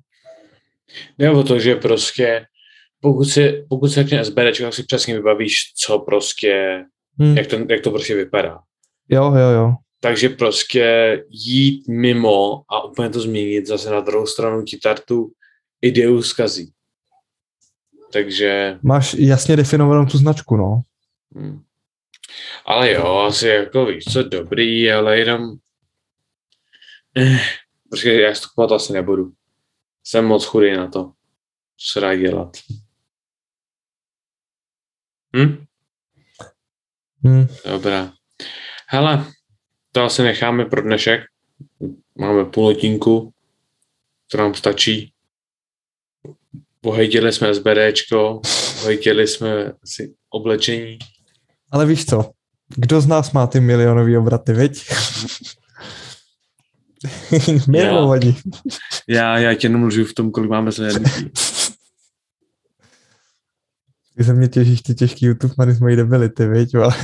Nebo 1.19 1.43
to, 1.43 1.59
že 1.59 1.75
prostě 1.75 2.47
pokud 3.01 3.25
si, 3.25 3.65
pokud 3.69 3.89
si 3.89 3.95
řekne 3.95 4.25
SBD, 4.25 4.59
tak 4.61 4.75
si 4.75 4.83
přesně 4.83 5.15
vybavíš, 5.15 5.73
co 5.75 5.99
prostě, 5.99 6.85
hmm. 7.19 7.37
jak, 7.37 7.47
to, 7.47 7.57
jak 7.71 7.81
to 7.81 7.91
prostě 7.91 8.15
vypadá. 8.15 8.59
Jo, 9.09 9.33
jo, 9.35 9.51
jo. 9.51 9.75
Takže 10.01 10.29
prostě 10.29 11.17
jít 11.31 11.89
mimo 11.89 12.63
a 12.69 12.85
úplně 12.85 13.11
to 13.11 13.21
změnit 13.21 13.67
zase 13.67 13.91
na 13.91 14.01
druhou 14.01 14.27
stranu 14.27 14.63
ti 14.63 14.79
tartu 14.79 15.33
ideu 15.83 16.23
zkazí. 16.23 16.73
Takže... 18.13 18.79
Máš 18.83 19.15
jasně 19.15 19.57
definovanou 19.57 20.07
tu 20.07 20.19
značku, 20.19 20.57
no. 20.57 20.83
Hmm. 21.35 21.63
Ale 22.67 22.93
jo, 22.93 23.17
asi 23.17 23.49
jako 23.49 23.87
víš, 23.87 24.05
co 24.05 24.23
dobrý, 24.23 24.93
ale 24.93 25.19
jenom... 25.19 25.57
Eh, 27.17 27.39
protože 27.91 28.21
já 28.21 28.33
to 28.57 28.75
asi 28.75 28.93
nebudu. 28.93 29.33
Jsem 30.09 30.25
moc 30.25 30.45
chudý 30.45 30.77
na 30.77 30.89
to. 30.89 31.05
Co 31.77 31.93
se 31.93 32.01
dá 32.01 32.17
dělat? 32.17 32.57
Hm? 35.37 35.65
Hm. 37.27 37.47
Dobrá. 37.65 38.13
Hele, 38.87 39.27
to 39.93 40.03
asi 40.03 40.23
necháme 40.23 40.65
pro 40.65 40.83
dnešek. 40.83 41.21
Máme 42.19 42.45
půl 42.45 42.65
hodinku, 42.65 43.33
to 44.31 44.39
nám 44.39 44.55
stačí. 44.55 45.13
Pohejtili 46.81 47.33
jsme 47.33 47.55
SBDčko, 47.55 48.41
pohejtili 48.81 49.27
jsme 49.27 49.73
asi 49.83 50.15
oblečení. 50.31 50.99
Ale 51.71 51.87
víš 51.87 52.07
co, 52.07 52.31
kdo 52.69 53.01
z 53.01 53.07
nás 53.07 53.33
má 53.33 53.47
ty 53.47 53.61
milionový 53.61 54.17
obraty, 54.17 54.53
viď? 54.53 54.91
Milovaní. 57.69 58.37
Já, 59.09 59.39
já 59.39 59.55
tě 59.55 59.67
jenom 59.67 59.91
v 59.91 60.15
tom, 60.15 60.31
kolik 60.31 60.51
máme 60.51 60.73
sledování. 60.73 61.31
Ty 64.17 64.25
se 64.25 64.35
mě 64.35 64.49
těžíš 64.49 64.83
ty 64.83 64.95
těžký 64.95 65.27
YouTube 65.27 65.55
many 65.59 65.75
z 65.75 65.81
mojí 65.81 65.97
debility, 65.97 66.47
viď, 66.47 66.75
ale... 66.75 66.95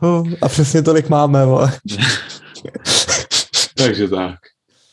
a 0.42 0.48
přesně 0.48 0.82
tolik 0.82 1.08
máme, 1.08 1.44
vole. 1.46 1.78
Takže 3.76 4.08
tak. 4.08 4.38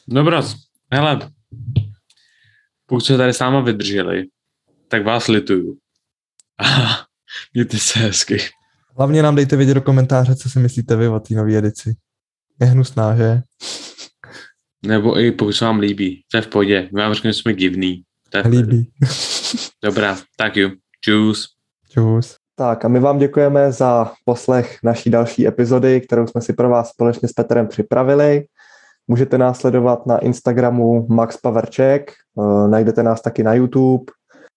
Dobrá, 0.08 0.44
hele, 0.92 1.32
pokud 2.86 3.00
jste 3.00 3.18
tady 3.18 3.34
s 3.34 3.40
náma 3.40 3.60
vydrželi, 3.60 4.24
tak 4.88 5.06
vás 5.06 5.28
lituju. 5.28 5.78
mějte 7.54 7.78
se 7.78 8.00
hezky. 8.00 8.38
Hlavně 8.98 9.24
nám 9.24 9.36
dejte 9.36 9.56
vědět 9.56 9.74
do 9.74 9.82
komentáře, 9.82 10.36
co 10.36 10.50
si 10.50 10.60
myslíte 10.60 10.96
vy 10.96 11.08
o 11.08 11.20
té 11.20 11.34
nové 11.34 11.58
edici. 11.58 11.96
Je 12.62 12.68
hnusná, 12.68 13.16
že? 13.16 13.42
Nebo 14.86 15.20
i 15.20 15.32
pokud 15.32 15.52
se 15.52 15.66
vám 15.66 15.80
líbí. 15.80 16.24
To 16.32 16.38
je 16.38 16.42
v 16.42 16.48
pohodě. 16.48 16.90
My 16.94 17.02
vám 17.02 17.14
řekneme, 17.14 17.34
že 17.34 17.40
jsme 17.40 17.54
divný. 17.54 18.04
To 18.30 18.38
je 18.38 18.48
líbí. 18.48 18.92
Dobrá, 19.84 20.18
tak 20.38 20.58
jo. 20.58 20.70
Čus. 21.02 21.48
Čus. 21.90 22.36
Tak 22.56 22.86
a 22.86 22.88
my 22.88 23.00
vám 23.00 23.18
děkujeme 23.18 23.72
za 23.72 24.12
poslech 24.26 24.78
naší 24.84 25.10
další 25.10 25.48
epizody, 25.48 26.02
kterou 26.02 26.28
jsme 26.28 26.42
si 26.42 26.54
pro 26.54 26.70
vás 26.70 26.90
společně 26.90 27.28
s 27.28 27.34
Petrem 27.34 27.68
připravili. 27.68 28.46
Můžete 29.08 29.38
nás 29.38 29.60
sledovat 29.60 30.06
na 30.06 30.18
Instagramu 30.18 31.08
Max 31.10 31.38
Paverček, 31.38 32.12
eh, 32.12 32.68
najdete 32.68 33.04
nás 33.04 33.22
taky 33.22 33.44
na 33.44 33.54
YouTube 33.54 34.14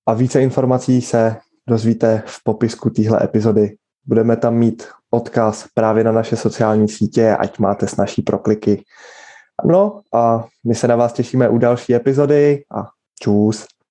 a 0.06 0.14
více 0.14 0.42
informací 0.42 1.00
se 1.00 1.36
dozvíte 1.68 2.22
v 2.26 2.44
popisku 2.44 2.90
téhle 2.90 3.24
epizody. 3.24 3.76
Budeme 4.06 4.36
tam 4.36 4.54
mít 4.54 4.88
odkaz 5.10 5.66
právě 5.74 6.04
na 6.04 6.12
naše 6.12 6.36
sociální 6.36 6.88
sítě, 6.88 7.36
ať 7.36 7.58
máte 7.58 7.86
s 7.86 7.96
naší 7.96 8.22
prokliky. 8.22 8.84
No 9.64 10.00
a 10.14 10.44
my 10.66 10.74
se 10.74 10.88
na 10.88 10.96
vás 10.96 11.12
těšíme 11.12 11.48
u 11.48 11.58
další 11.58 11.94
epizody 11.94 12.64
a 12.76 12.86
čus. 13.22 13.66